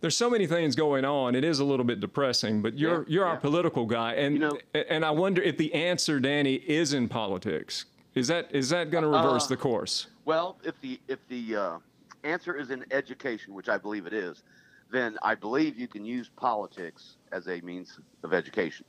There's 0.00 0.16
so 0.16 0.30
many 0.30 0.46
things 0.46 0.76
going 0.76 1.04
on. 1.04 1.34
It 1.34 1.44
is 1.44 1.58
a 1.58 1.64
little 1.64 1.84
bit 1.84 1.98
depressing, 2.00 2.62
but 2.62 2.78
you're 2.78 3.00
Yeah, 3.00 3.04
you're 3.08 3.24
our 3.26 3.36
political 3.36 3.84
guy, 3.84 4.14
and 4.14 4.34
You 4.34 4.40
know- 4.40 4.58
and 4.74 5.04
I 5.04 5.10
wonder 5.10 5.42
if 5.42 5.56
the 5.56 5.74
answer, 5.74 6.20
Danny, 6.20 6.54
is 6.54 6.92
in 6.92 7.08
politics. 7.08 7.86
Is 8.14 8.28
that 8.28 8.54
is 8.54 8.68
that 8.70 8.90
going 8.90 9.02
to 9.02 9.08
reverse 9.08 9.44
Uh, 9.46 9.48
the 9.48 9.56
course? 9.56 10.06
Well, 10.24 10.56
if 10.62 10.80
the 10.80 11.00
if 11.08 11.18
the 11.28 11.56
uh, 11.56 11.78
answer 12.24 12.54
is 12.54 12.70
in 12.70 12.84
education, 12.92 13.54
which 13.54 13.68
I 13.68 13.76
believe 13.78 14.06
it 14.06 14.12
is, 14.12 14.42
then 14.90 15.18
I 15.22 15.34
believe 15.34 15.78
you 15.78 15.88
can 15.88 16.04
use 16.04 16.28
politics 16.36 17.16
as 17.32 17.48
a 17.48 17.60
means 17.60 17.98
of 18.22 18.32
education. 18.32 18.86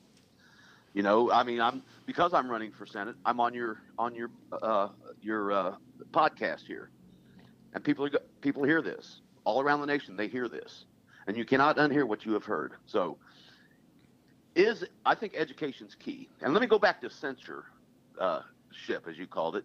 You 0.93 1.03
know, 1.03 1.31
I 1.31 1.43
mean, 1.43 1.59
I'm 1.61 1.83
because 2.05 2.33
I'm 2.33 2.49
running 2.49 2.71
for 2.71 2.85
senate. 2.85 3.15
I'm 3.25 3.39
on 3.39 3.53
your 3.53 3.81
on 3.97 4.15
your 4.15 4.29
uh, 4.61 4.89
your 5.21 5.51
uh, 5.51 5.75
podcast 6.11 6.65
here, 6.67 6.89
and 7.73 7.83
people 7.83 8.05
are, 8.05 8.11
people 8.41 8.63
hear 8.63 8.81
this 8.81 9.21
all 9.43 9.61
around 9.61 9.81
the 9.81 9.87
nation. 9.87 10.15
They 10.15 10.27
hear 10.27 10.47
this, 10.49 10.85
and 11.29 11.37
you 11.37 11.45
cannot 11.45 11.77
unhear 11.77 12.07
what 12.07 12.25
you 12.25 12.33
have 12.33 12.43
heard. 12.43 12.73
So, 12.87 13.19
is 14.55 14.83
I 15.05 15.13
think 15.13 15.35
education's 15.35 15.93
key. 15.93 16.27
And 16.41 16.53
let 16.53 16.59
me 16.61 16.65
go 16.65 16.79
back 16.79 16.99
to 17.01 17.09
censorship, 17.11 17.65
uh, 18.19 18.41
ship, 18.71 19.05
as 19.07 19.15
you 19.15 19.27
called 19.27 19.55
it. 19.55 19.63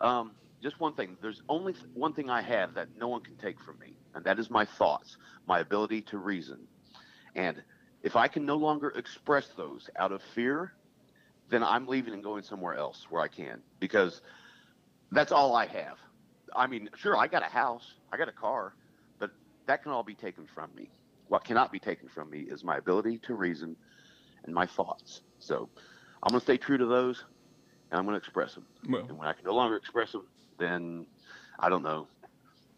Um, 0.00 0.30
just 0.62 0.78
one 0.78 0.94
thing. 0.94 1.16
There's 1.20 1.42
only 1.48 1.72
th- 1.72 1.84
one 1.94 2.12
thing 2.12 2.30
I 2.30 2.42
have 2.42 2.74
that 2.74 2.90
no 2.96 3.08
one 3.08 3.22
can 3.22 3.34
take 3.38 3.60
from 3.60 3.76
me, 3.80 3.96
and 4.14 4.24
that 4.24 4.38
is 4.38 4.50
my 4.50 4.64
thoughts, 4.64 5.16
my 5.48 5.58
ability 5.58 6.02
to 6.02 6.18
reason. 6.18 6.60
And 7.34 7.60
if 8.04 8.14
I 8.14 8.28
can 8.28 8.46
no 8.46 8.54
longer 8.54 8.90
express 8.90 9.48
those 9.56 9.90
out 9.96 10.12
of 10.12 10.22
fear, 10.32 10.74
then 11.50 11.64
I'm 11.64 11.88
leaving 11.88 12.14
and 12.14 12.22
going 12.22 12.44
somewhere 12.44 12.74
else 12.74 13.08
where 13.10 13.20
I 13.20 13.26
can 13.26 13.62
because 13.80 14.22
that's 15.10 15.32
all 15.32 15.56
I 15.56 15.66
have. 15.66 15.96
I 16.54 16.68
mean, 16.68 16.88
sure, 16.94 17.16
I 17.16 17.26
got 17.26 17.42
a 17.42 17.50
house, 17.50 17.94
I 18.12 18.16
got 18.16 18.28
a 18.28 18.32
car, 18.32 18.74
that 19.68 19.82
can 19.82 19.92
all 19.92 20.02
be 20.02 20.14
taken 20.14 20.46
from 20.46 20.70
me. 20.74 20.90
What 21.28 21.44
cannot 21.44 21.70
be 21.70 21.78
taken 21.78 22.08
from 22.08 22.30
me 22.30 22.40
is 22.40 22.64
my 22.64 22.78
ability 22.78 23.18
to 23.18 23.34
reason 23.34 23.76
and 24.44 24.54
my 24.54 24.64
thoughts. 24.64 25.20
So 25.38 25.68
I'm 26.22 26.30
going 26.30 26.40
to 26.40 26.44
stay 26.44 26.56
true 26.56 26.78
to 26.78 26.86
those 26.86 27.24
and 27.90 27.98
I'm 27.98 28.06
going 28.06 28.14
to 28.14 28.18
express 28.18 28.54
them. 28.54 28.66
Well- 28.88 29.02
and 29.08 29.16
when 29.16 29.28
I 29.28 29.34
can 29.34 29.44
no 29.44 29.54
longer 29.54 29.76
express 29.76 30.12
them, 30.12 30.26
then 30.58 31.06
I 31.60 31.68
don't 31.68 31.82
know, 31.82 32.08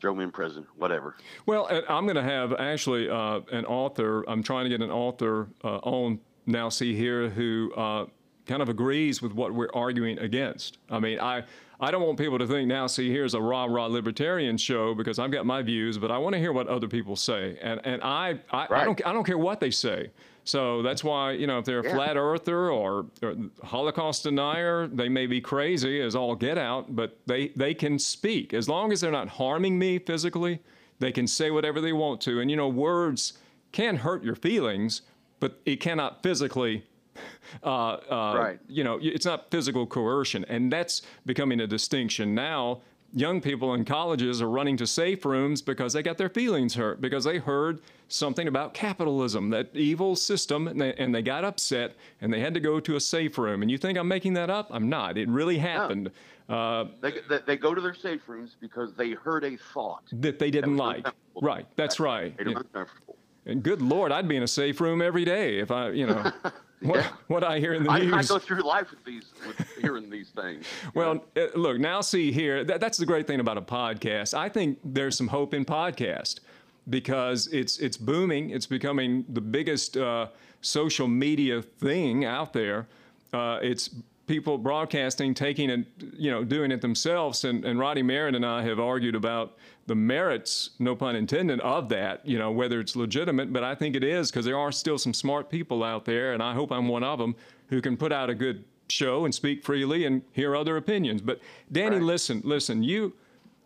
throw 0.01 0.15
me 0.15 0.25
in 0.25 0.33
prison, 0.33 0.67
whatever. 0.77 1.17
Well, 1.47 1.67
and 1.67 1.85
I'm 1.89 2.07
going 2.07 2.17
to 2.17 2.25
have 2.25 2.55
actually 2.55 3.09
uh, 3.09 3.41
an 3.53 3.65
author. 3.67 4.25
I'm 4.29 4.43
trying 4.43 4.65
to 4.65 4.71
get 4.71 4.83
an 4.83 4.91
author 4.91 5.49
uh, 5.63 5.77
on 5.79 6.19
now. 6.45 6.71
See 6.71 6.95
here 6.97 7.29
who 7.29 7.73
uh, 7.77 8.07
kind 8.47 8.63
of 8.63 8.69
agrees 8.69 9.23
with 9.23 9.33
what 9.33 9.55
we're 9.55 9.71
arguing 9.75 10.19
against. 10.19 10.79
I 10.91 10.99
mean, 10.99 11.21
I 11.21 11.45
I 11.81 11.91
don't 11.91 12.03
want 12.03 12.19
people 12.19 12.39
to 12.39 12.47
think 12.47 12.69
now. 12.69 12.87
See, 12.87 13.11
here's 13.11 13.35
a 13.35 13.41
rah 13.41 13.65
rah 13.65 13.87
libertarian 13.87 14.59
show 14.59 14.95
because 14.95 15.19
I've 15.19 15.31
got 15.31 15.47
my 15.47 15.63
views, 15.63 15.97
but 15.99 16.11
I 16.11 16.19
want 16.19 16.35
to 16.35 16.39
hear 16.39 16.53
what 16.53 16.69
other 16.69 16.89
people 16.89 17.17
say, 17.17 17.59
and 17.63 17.81
and 17.85 18.03
I 18.03 18.39
I, 18.53 18.67
I 18.71 18.85
don't 18.85 19.07
I 19.07 19.13
don't 19.13 19.25
care 19.25 19.39
what 19.39 19.61
they 19.61 19.71
say. 19.71 20.11
So 20.45 20.83
that's 20.83 21.03
why 21.05 21.33
you 21.33 21.47
know 21.47 21.59
if 21.59 21.65
they're 21.65 21.81
a 21.81 21.85
Yeah. 21.85 21.95
flat 21.95 22.17
earther 22.17 22.71
or, 22.71 23.07
or 23.23 23.35
Holocaust 23.63 24.25
denier, 24.25 24.89
they 24.89 25.09
may 25.09 25.27
be 25.27 25.41
crazy 25.41 26.01
as 26.01 26.15
all 26.15 26.35
get 26.35 26.59
out, 26.59 26.95
but 26.95 27.19
they 27.27 27.49
they 27.57 27.73
can 27.75 27.99
speak 27.99 28.53
as 28.53 28.69
long 28.69 28.93
as 28.93 29.01
they're 29.01 29.11
not 29.11 29.29
harming 29.29 29.79
me 29.79 29.99
physically. 29.99 30.61
They 30.99 31.13
can 31.13 31.27
say 31.27 31.51
whatever 31.51 31.81
they 31.81 31.95
want 31.95 32.21
to, 32.23 32.41
and 32.41 32.51
you 32.51 32.57
know 32.57 32.69
words 32.69 33.35
can 33.73 33.97
hurt 33.97 34.23
your 34.23 34.35
feelings, 34.35 35.03
but 35.39 35.61
it 35.65 35.81
cannot 35.81 36.23
physically 36.23 36.85
uh, 37.63 37.67
uh, 37.67 38.35
Right. 38.37 38.59
You 38.69 38.85
know, 38.85 38.99
it's 39.03 39.27
not 39.27 39.51
physical 39.51 39.87
coercion, 39.87 40.45
and 40.49 40.73
that's 40.73 41.03
becoming 41.27 41.61
a 41.61 41.67
distinction 41.67 42.35
now. 42.35 42.81
Young 43.13 43.41
people 43.41 43.75
in 43.75 43.85
colleges 43.85 44.41
are 44.41 44.49
running 44.49 44.77
to 44.77 44.87
safe 44.87 45.25
rooms 45.25 45.61
because 45.61 45.93
they 45.93 46.03
got 46.03 46.17
their 46.17 46.29
feelings 46.29 46.75
hurt 46.75 47.01
because 47.01 47.25
they 47.25 47.39
heard 47.39 47.81
something 48.07 48.47
about 48.47 48.73
capitalism, 48.73 49.51
that 49.51 49.69
evil 49.75 50.15
system, 50.15 50.69
and 50.69 50.81
they, 50.81 50.95
and 50.95 51.13
they 51.13 51.21
got 51.21 51.45
upset 51.45 51.97
and 52.21 52.33
they 52.33 52.39
had 52.39 52.55
to 52.55 52.61
go 52.61 52.79
to 52.79 52.95
a 52.95 53.01
safe 53.01 53.37
room. 53.37 53.63
And 53.63 53.71
you 53.71 53.79
think 53.79 53.99
I'm 53.99 54.07
making 54.07 54.35
that 54.35 54.49
up? 54.49 54.69
I'm 54.71 54.89
not. 54.89 55.19
It 55.19 55.29
really 55.29 55.59
happened. 55.59 56.13
Uh, 56.49 56.85
They, 57.01 57.15
they, 57.47 57.57
go 57.57 57.75
to 57.75 57.81
their 57.81 57.95
safe 57.95 58.29
rooms 58.29 58.57
because 58.61 58.95
they 58.95 59.11
heard 59.11 59.43
a 59.45 59.57
thought. 59.57 60.05
that 60.13 60.39
they 60.39 60.53
didn't 60.53 60.77
was 60.77 60.79
like. 60.79 61.07
Right. 61.41 61.67
That's 61.75 61.99
right. 61.99 62.37
Made 62.39 62.47
them 62.47 62.57
uncomfortable. 62.59 63.17
And 63.47 63.63
good 63.63 63.83
Lord, 63.83 64.13
I'd 64.13 64.29
be 64.29 64.37
in 64.37 64.43
a 64.43 64.49
safe 64.49 64.81
room 64.81 65.01
every 65.03 65.25
day 65.25 65.59
if 65.59 65.71
I, 65.71 65.91
you 65.91 66.07
know, 66.07 66.31
what, 66.83 66.97
Yeah. 66.97 67.09
what 67.29 67.45
I 67.45 67.59
hear 67.59 67.75
in 67.75 67.85
the 67.85 67.91
I, 67.91 68.01
news. 68.01 68.31
I 68.31 68.35
go 68.35 68.39
through 68.39 68.63
life 68.63 68.91
with 68.91 69.05
these, 69.05 69.25
with 69.47 69.67
hearing 69.81 70.11
these 70.11 70.31
things. 70.31 70.65
Well, 70.95 71.25
uh, 71.37 71.47
look, 71.55 71.79
now 71.79 72.01
see 72.01 72.33
here, 72.33 72.65
that, 72.65 72.81
that's 72.81 72.99
the 72.99 73.07
great 73.07 73.27
thing 73.27 73.41
about 73.41 73.59
a 73.59 73.63
podcast. 73.63 74.35
I 74.35 74.49
think 74.49 74.79
there's 74.85 75.17
some 75.17 75.29
hope 75.29 75.55
in 75.55 75.65
podcast 75.65 76.41
because 76.89 77.47
it's 77.49 77.79
it's 77.79 77.97
booming. 77.97 78.51
It's 78.51 78.67
becoming 78.67 79.25
the 79.29 79.41
biggest 79.41 79.97
uh, 79.97 80.29
social 80.61 81.09
media 81.09 81.63
thing 81.63 82.25
out 82.25 82.53
there. 82.53 82.89
Uh, 83.33 83.59
it's 83.63 83.91
people 84.31 84.57
broadcasting 84.57 85.35
taking 85.35 85.71
it, 85.71 85.85
you 86.17 86.31
know, 86.31 86.45
doing 86.45 86.71
it 86.71 86.81
themselves. 86.81 87.43
And, 87.45 87.65
and 87.65 87.81
Roddy 87.81 88.01
Merritt 88.01 88.37
and 88.37 88.47
I 88.47 88.63
have 88.63 88.79
argued 88.79 89.17
about 89.17 89.57
the 89.89 89.97
merits, 89.97 90.71
no 90.79 90.95
pun 90.95 91.17
intended, 91.17 91.59
of 91.63 91.89
that, 91.89 92.25
you 92.25 92.39
know, 92.39 92.53
whether 92.53 92.79
it's 92.79 92.95
legitimate, 92.95 93.53
but 93.53 93.65
I 93.65 93.75
think 93.75 93.97
it 93.97 94.05
is 94.05 94.31
because 94.31 94.45
there 94.45 94.57
are 94.57 94.71
still 94.71 94.99
some 94.99 95.13
smart 95.13 95.51
people 95.51 95.83
out 95.83 96.05
there, 96.05 96.33
and 96.33 96.41
I 96.45 96.55
hope 96.55 96.71
I'm 96.71 96.87
one 96.87 97.03
of 97.03 97.19
them, 97.19 97.35
who 97.71 97.81
can 97.81 97.97
put 97.97 98.13
out 98.13 98.31
a 98.31 98.35
good 98.37 98.63
show 98.89 99.25
and 99.25 99.35
speak 99.35 99.65
freely 99.65 100.05
and 100.05 100.23
hear 100.31 100.55
other 100.55 100.77
opinions. 100.77 101.21
But 101.21 101.41
Danny, 101.73 101.97
Right. 101.97 102.05
listen, 102.05 102.41
listen, 102.45 102.85
you 102.85 103.13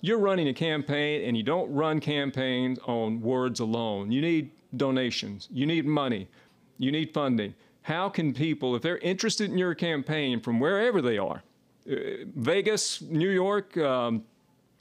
you're 0.00 0.18
running 0.18 0.48
a 0.48 0.54
campaign 0.54 1.28
and 1.28 1.36
you 1.36 1.42
don't 1.42 1.70
run 1.72 2.00
campaigns 2.00 2.78
on 2.86 3.20
words 3.20 3.60
alone. 3.60 4.10
You 4.12 4.20
need 4.22 4.50
donations. 4.76 5.48
You 5.50 5.66
need 5.66 5.84
money. 5.86 6.26
You 6.78 6.90
need 6.90 7.12
funding. 7.14 7.54
How 7.84 8.08
can 8.08 8.32
people, 8.32 8.74
if 8.74 8.80
they're 8.80 8.96
interested 8.98 9.50
in 9.50 9.58
your 9.58 9.74
campaign 9.74 10.40
from 10.40 10.58
wherever 10.58 11.02
they 11.02 11.18
are, 11.18 11.42
uh, 11.86 11.94
Vegas, 12.34 13.02
New 13.02 13.28
York, 13.28 13.76
um, 13.76 14.24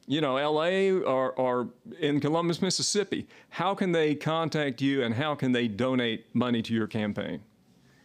you 0.07 0.21
know, 0.21 0.35
LA 0.35 0.89
or, 1.05 1.33
or 1.33 1.67
in 1.99 2.21
Columbus, 2.21 2.61
Mississippi, 2.61 3.27
how 3.49 3.75
can 3.75 3.91
they 3.91 4.15
contact 4.15 4.81
you 4.81 5.03
and 5.03 5.13
how 5.13 5.35
can 5.35 5.51
they 5.51 5.67
donate 5.67 6.33
money 6.33 6.61
to 6.61 6.73
your 6.73 6.87
campaign? 6.87 7.41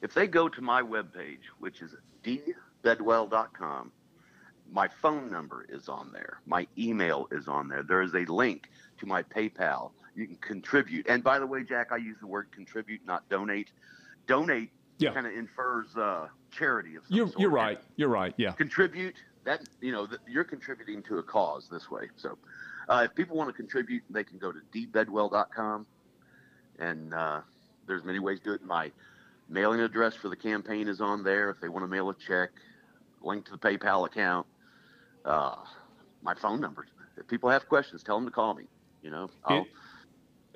If 0.03 0.15
they 0.15 0.27
go 0.27 0.49
to 0.49 0.61
my 0.61 0.83
webpage, 0.83 1.47
which 1.61 1.81
is 1.81 1.95
dbedwell.com, 2.25 3.93
my 4.73 4.89
phone 4.89 5.31
number 5.31 5.65
is 5.69 5.89
on 5.89 6.11
there. 6.13 6.41
My 6.45 6.67
email 6.77 7.29
is 7.31 7.47
on 7.47 7.69
there. 7.69 7.85
There 7.85 8.03
is 8.03 8.15
a 8.15 8.25
link 8.25 8.69
to 8.99 9.07
my 9.07 9.23
PayPal. 9.23 9.93
You 10.17 10.27
can 10.27 10.37
contribute. 10.37 11.07
And 11.09 11.23
by 11.23 11.39
the 11.39 11.47
way, 11.47 11.63
Jack, 11.63 11.93
I 11.93 11.99
use 11.99 12.17
the 12.21 12.27
word 12.27 12.51
contribute, 12.51 13.01
not 13.07 13.29
donate. 13.29 13.71
Donate 14.27 14.73
Yeah. 14.99 15.13
kind 15.13 15.27
of 15.27 15.33
infers 15.33 15.97
uh, 15.97 16.29
charity 16.51 16.97
of 16.97 17.05
some 17.07 17.17
You're, 17.17 17.27
sort. 17.29 17.41
you're 17.41 17.51
right. 17.51 17.81
You're 17.97 18.09
right. 18.09 18.35
Yeah. 18.37 18.53
Contribute 18.53 19.15
that 19.45 19.61
you 19.81 19.93
know 19.93 20.07
that 20.07 20.21
you're 20.29 20.45
contributing 20.45 21.03
to 21.05 21.19
a 21.19 21.23
cause 21.23 21.69
this 21.71 21.91
way. 21.91 22.09
So, 22.17 22.37
uh, 22.89 23.07
if 23.09 23.15
people 23.15 23.37
want 23.37 23.49
to 23.49 23.55
contribute, 23.55 24.03
they 24.11 24.25
can 24.25 24.39
go 24.39 24.53
to 24.53 24.59
dbedwell.com, 24.75 25.87
and 26.79 27.15
uh, 27.15 27.41
there's 27.87 28.05
many 28.05 28.19
ways 28.19 28.39
to 28.41 28.45
do 28.45 28.53
it. 28.53 28.65
My 28.65 28.91
mailing 29.49 29.81
address 29.81 30.15
for 30.15 30.29
the 30.29 30.37
campaign 30.37 30.89
is 30.89 31.01
on 31.01 31.23
there. 31.23 31.51
If 31.51 31.61
they 31.61 31.69
want 31.69 31.85
to 31.85 31.89
mail 31.89 32.11
a 32.11 32.15
check, 32.15 32.51
link 33.23 33.47
to 33.47 33.53
the 33.53 33.59
PayPal 33.59 34.07
account. 34.07 34.47
Uh, 35.25 35.57
my 36.23 36.35
phone 36.35 36.61
number. 36.61 36.87
If 37.17 37.27
people 37.27 37.51
have 37.51 37.69
questions, 37.69 38.03
tell 38.03 38.17
them 38.17 38.27
to 38.27 38.31
call 38.31 38.55
me. 38.55 38.65
You 39.03 39.11
know, 39.11 39.31
I'll, 39.45 39.67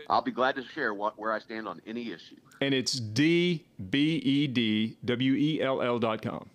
I'll 0.09 0.23
be 0.23 0.31
glad 0.31 0.57
to 0.57 0.65
share 0.75 0.95
what 0.95 1.19
where 1.19 1.33
I 1.33 1.39
stand 1.39 1.69
on 1.69 1.81
any 1.87 2.13
issue. 2.13 2.37
And 2.61 2.75
it's 2.75 2.93
D 2.93 3.65
B 3.91 4.17
E 4.17 4.47
D 4.47 4.97
W 5.05 5.35
E 5.35 5.63
L 5.63 5.83
L 5.83 5.99
dot 5.99 6.23
com. 6.23 6.49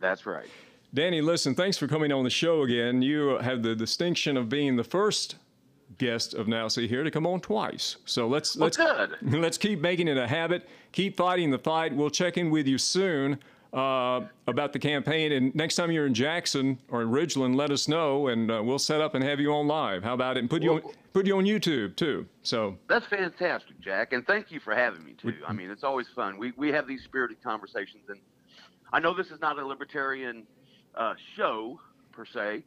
That's 0.00 0.26
right. 0.26 0.46
Danny, 0.92 1.20
listen, 1.20 1.54
thanks 1.54 1.76
for 1.76 1.86
coming 1.86 2.10
on 2.10 2.24
the 2.24 2.30
show 2.30 2.62
again. 2.62 3.00
You 3.00 3.38
have 3.38 3.62
the 3.62 3.76
distinction 3.76 4.36
of 4.36 4.48
being 4.48 4.76
the 4.76 4.84
first 4.84 5.36
guest 5.98 6.34
of 6.34 6.48
Now 6.48 6.66
See 6.68 6.88
Here 6.88 7.04
to 7.04 7.10
come 7.10 7.26
on 7.26 7.40
twice. 7.40 7.96
So 8.06 8.26
let's 8.26 8.56
Well, 8.56 8.66
let's 8.66 8.76
good. 8.76 9.16
let's 9.22 9.58
keep 9.58 9.80
making 9.80 10.08
it 10.08 10.16
a 10.16 10.26
habit. 10.26 10.68
Keep 10.92 11.16
fighting 11.16 11.50
the 11.50 11.58
fight. 11.58 11.94
We'll 11.94 12.10
check 12.10 12.36
in 12.38 12.50
with 12.50 12.66
you 12.66 12.78
soon 12.78 13.38
uh, 13.72 14.22
about 14.46 14.72
the 14.72 14.78
campaign. 14.78 15.32
And 15.32 15.54
next 15.54 15.76
time 15.76 15.90
you're 15.90 16.06
in 16.06 16.14
Jackson 16.14 16.78
or 16.88 17.02
in 17.02 17.08
Ridgeland, 17.08 17.54
let 17.56 17.70
us 17.70 17.88
know, 17.88 18.28
and 18.28 18.50
uh, 18.50 18.62
we'll 18.64 18.78
set 18.78 19.00
up 19.00 19.14
and 19.14 19.22
have 19.22 19.40
you 19.40 19.52
on 19.52 19.66
live. 19.66 20.02
How 20.02 20.14
about 20.14 20.36
it? 20.36 20.40
And 20.40 20.50
put 20.50 20.62
you 20.62 20.74
on 20.74 20.82
put 21.12 21.26
you 21.26 21.36
on 21.36 21.44
YouTube 21.44 21.96
too. 21.96 22.26
So 22.42 22.76
That's 22.88 23.06
fantastic, 23.06 23.80
Jack, 23.80 24.12
and 24.12 24.26
thank 24.26 24.50
you 24.50 24.60
for 24.60 24.74
having 24.74 25.04
me 25.04 25.14
too. 25.20 25.34
I 25.46 25.52
mean, 25.52 25.70
it's 25.70 25.84
always 25.84 26.08
fun. 26.14 26.38
We 26.38 26.52
we 26.56 26.68
have 26.70 26.86
these 26.86 27.02
spirited 27.04 27.42
conversations, 27.42 28.04
and 28.08 28.18
I 28.92 29.00
know 29.00 29.14
this 29.14 29.28
is 29.28 29.40
not 29.40 29.58
a 29.58 29.66
libertarian 29.66 30.46
uh, 30.94 31.14
show 31.36 31.80
per 32.12 32.24
se. 32.24 32.64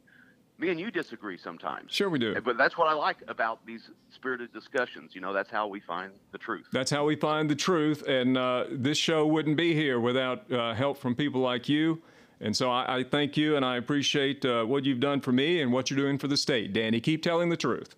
Me 0.58 0.68
and 0.70 0.78
you 0.78 0.90
disagree 0.90 1.36
sometimes, 1.36 1.92
sure 1.92 2.08
we 2.08 2.18
do. 2.18 2.40
but 2.40 2.56
that's 2.56 2.78
what 2.78 2.86
I 2.86 2.92
like 2.92 3.16
about 3.26 3.64
these 3.66 3.90
spirited 4.14 4.52
discussions. 4.52 5.12
You 5.12 5.20
know, 5.20 5.32
that's 5.32 5.50
how 5.50 5.66
we 5.66 5.80
find 5.80 6.12
the 6.30 6.38
truth. 6.38 6.66
That's 6.70 6.92
how 6.92 7.04
we 7.04 7.16
find 7.16 7.50
the 7.50 7.56
truth. 7.56 8.06
And 8.06 8.38
uh, 8.38 8.66
this 8.70 8.96
show 8.96 9.26
wouldn't 9.26 9.56
be 9.56 9.74
here 9.74 9.98
without 9.98 10.50
uh, 10.52 10.72
help 10.74 10.98
from 10.98 11.16
people 11.16 11.40
like 11.40 11.68
you. 11.68 12.00
And 12.40 12.56
so 12.56 12.70
I, 12.70 12.98
I 12.98 13.04
thank 13.04 13.36
you 13.36 13.56
and 13.56 13.64
I 13.64 13.78
appreciate 13.78 14.44
uh, 14.44 14.64
what 14.64 14.84
you've 14.84 15.00
done 15.00 15.20
for 15.20 15.32
me 15.32 15.60
and 15.60 15.72
what 15.72 15.90
you're 15.90 15.98
doing 15.98 16.18
for 16.18 16.28
the 16.28 16.36
state. 16.36 16.72
Danny, 16.72 17.00
keep 17.00 17.22
telling 17.22 17.48
the 17.48 17.56
truth. 17.56 17.96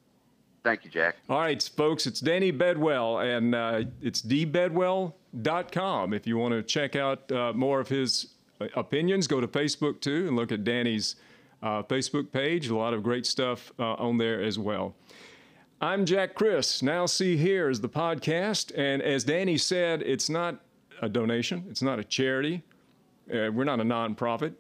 Thank 0.64 0.84
you, 0.84 0.90
Jack. 0.90 1.16
All 1.28 1.38
right, 1.38 1.62
folks, 1.62 2.06
it's 2.06 2.18
Danny 2.18 2.50
Bedwell, 2.50 3.20
and 3.20 3.54
uh, 3.54 3.84
it's 4.02 4.20
dbedwell.com. 4.22 6.12
If 6.12 6.26
you 6.26 6.38
want 6.38 6.54
to 6.54 6.62
check 6.62 6.96
out 6.96 7.30
uh, 7.30 7.52
more 7.52 7.78
of 7.80 7.88
his 7.88 8.34
uh, 8.60 8.66
opinions, 8.74 9.26
go 9.26 9.40
to 9.40 9.46
Facebook 9.46 10.00
too 10.00 10.26
and 10.26 10.34
look 10.34 10.50
at 10.50 10.64
Danny's 10.64 11.16
uh, 11.62 11.82
Facebook 11.82 12.30
page. 12.32 12.68
A 12.68 12.76
lot 12.76 12.94
of 12.94 13.02
great 13.02 13.26
stuff 13.26 13.72
uh, 13.78 13.94
on 13.94 14.18
there 14.18 14.42
as 14.42 14.58
well. 14.58 14.94
I'm 15.80 16.06
Jack 16.06 16.34
Criss. 16.34 16.82
Now 16.82 17.06
See 17.06 17.36
Here 17.36 17.68
is 17.68 17.80
the 17.80 17.88
podcast. 17.88 18.72
And 18.76 19.02
as 19.02 19.24
Danny 19.24 19.58
said, 19.58 20.02
it's 20.02 20.30
not 20.30 20.60
a 21.02 21.08
donation, 21.08 21.66
it's 21.68 21.82
not 21.82 21.98
a 21.98 22.04
charity. 22.04 22.62
Uh, 23.30 23.50
we're 23.52 23.64
not 23.64 23.80
a 23.80 23.84
nonprofit. 23.84 24.54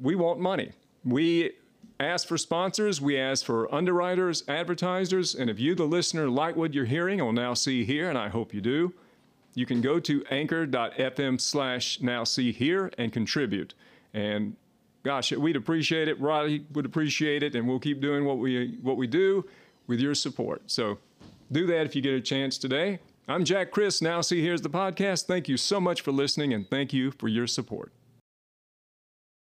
We 0.00 0.14
want 0.14 0.40
money. 0.40 0.72
We 1.04 1.52
ask 2.00 2.26
for 2.26 2.36
sponsors, 2.36 3.00
we 3.00 3.18
ask 3.18 3.44
for 3.44 3.72
underwriters, 3.74 4.42
advertisers, 4.48 5.34
and 5.34 5.48
if 5.48 5.60
you, 5.60 5.74
the 5.74 5.84
listener, 5.84 6.28
like 6.28 6.56
what 6.56 6.74
you're 6.74 6.84
hearing 6.84 7.20
on 7.20 7.34
Now 7.34 7.54
See 7.54 7.84
Here, 7.84 8.08
and 8.08 8.18
I 8.18 8.28
hope 8.28 8.52
you 8.52 8.60
do, 8.60 8.92
you 9.54 9.64
can 9.64 9.80
go 9.80 9.98
to 10.00 10.24
anchor.fm 10.30 11.40
slash 11.40 12.00
now 12.02 12.24
see 12.24 12.52
here 12.52 12.92
and 12.98 13.12
contribute. 13.12 13.74
And 14.12 14.54
gosh, 15.06 15.30
we'd 15.30 15.54
appreciate 15.54 16.08
it. 16.08 16.20
Roddy 16.20 16.66
would 16.72 16.84
appreciate 16.84 17.44
it, 17.44 17.54
and 17.54 17.68
we'll 17.68 17.78
keep 17.78 18.00
doing 18.00 18.24
what 18.24 18.38
we 18.38 18.76
what 18.82 18.96
we 18.96 19.06
do 19.06 19.46
with 19.86 20.00
your 20.00 20.16
support. 20.16 20.62
So 20.66 20.98
do 21.52 21.64
that 21.68 21.86
if 21.86 21.94
you 21.94 22.02
get 22.02 22.14
a 22.14 22.20
chance 22.20 22.58
today. 22.58 22.98
I'm 23.28 23.44
Jack 23.44 23.70
Criss. 23.70 24.02
Now 24.02 24.20
see 24.20 24.42
here's 24.42 24.62
the 24.62 24.68
podcast. 24.68 25.26
Thank 25.26 25.48
you 25.48 25.56
so 25.56 25.80
much 25.80 26.00
for 26.00 26.10
listening, 26.10 26.52
and 26.52 26.68
thank 26.68 26.92
you 26.92 27.12
for 27.12 27.28
your 27.28 27.46
support. 27.46 27.92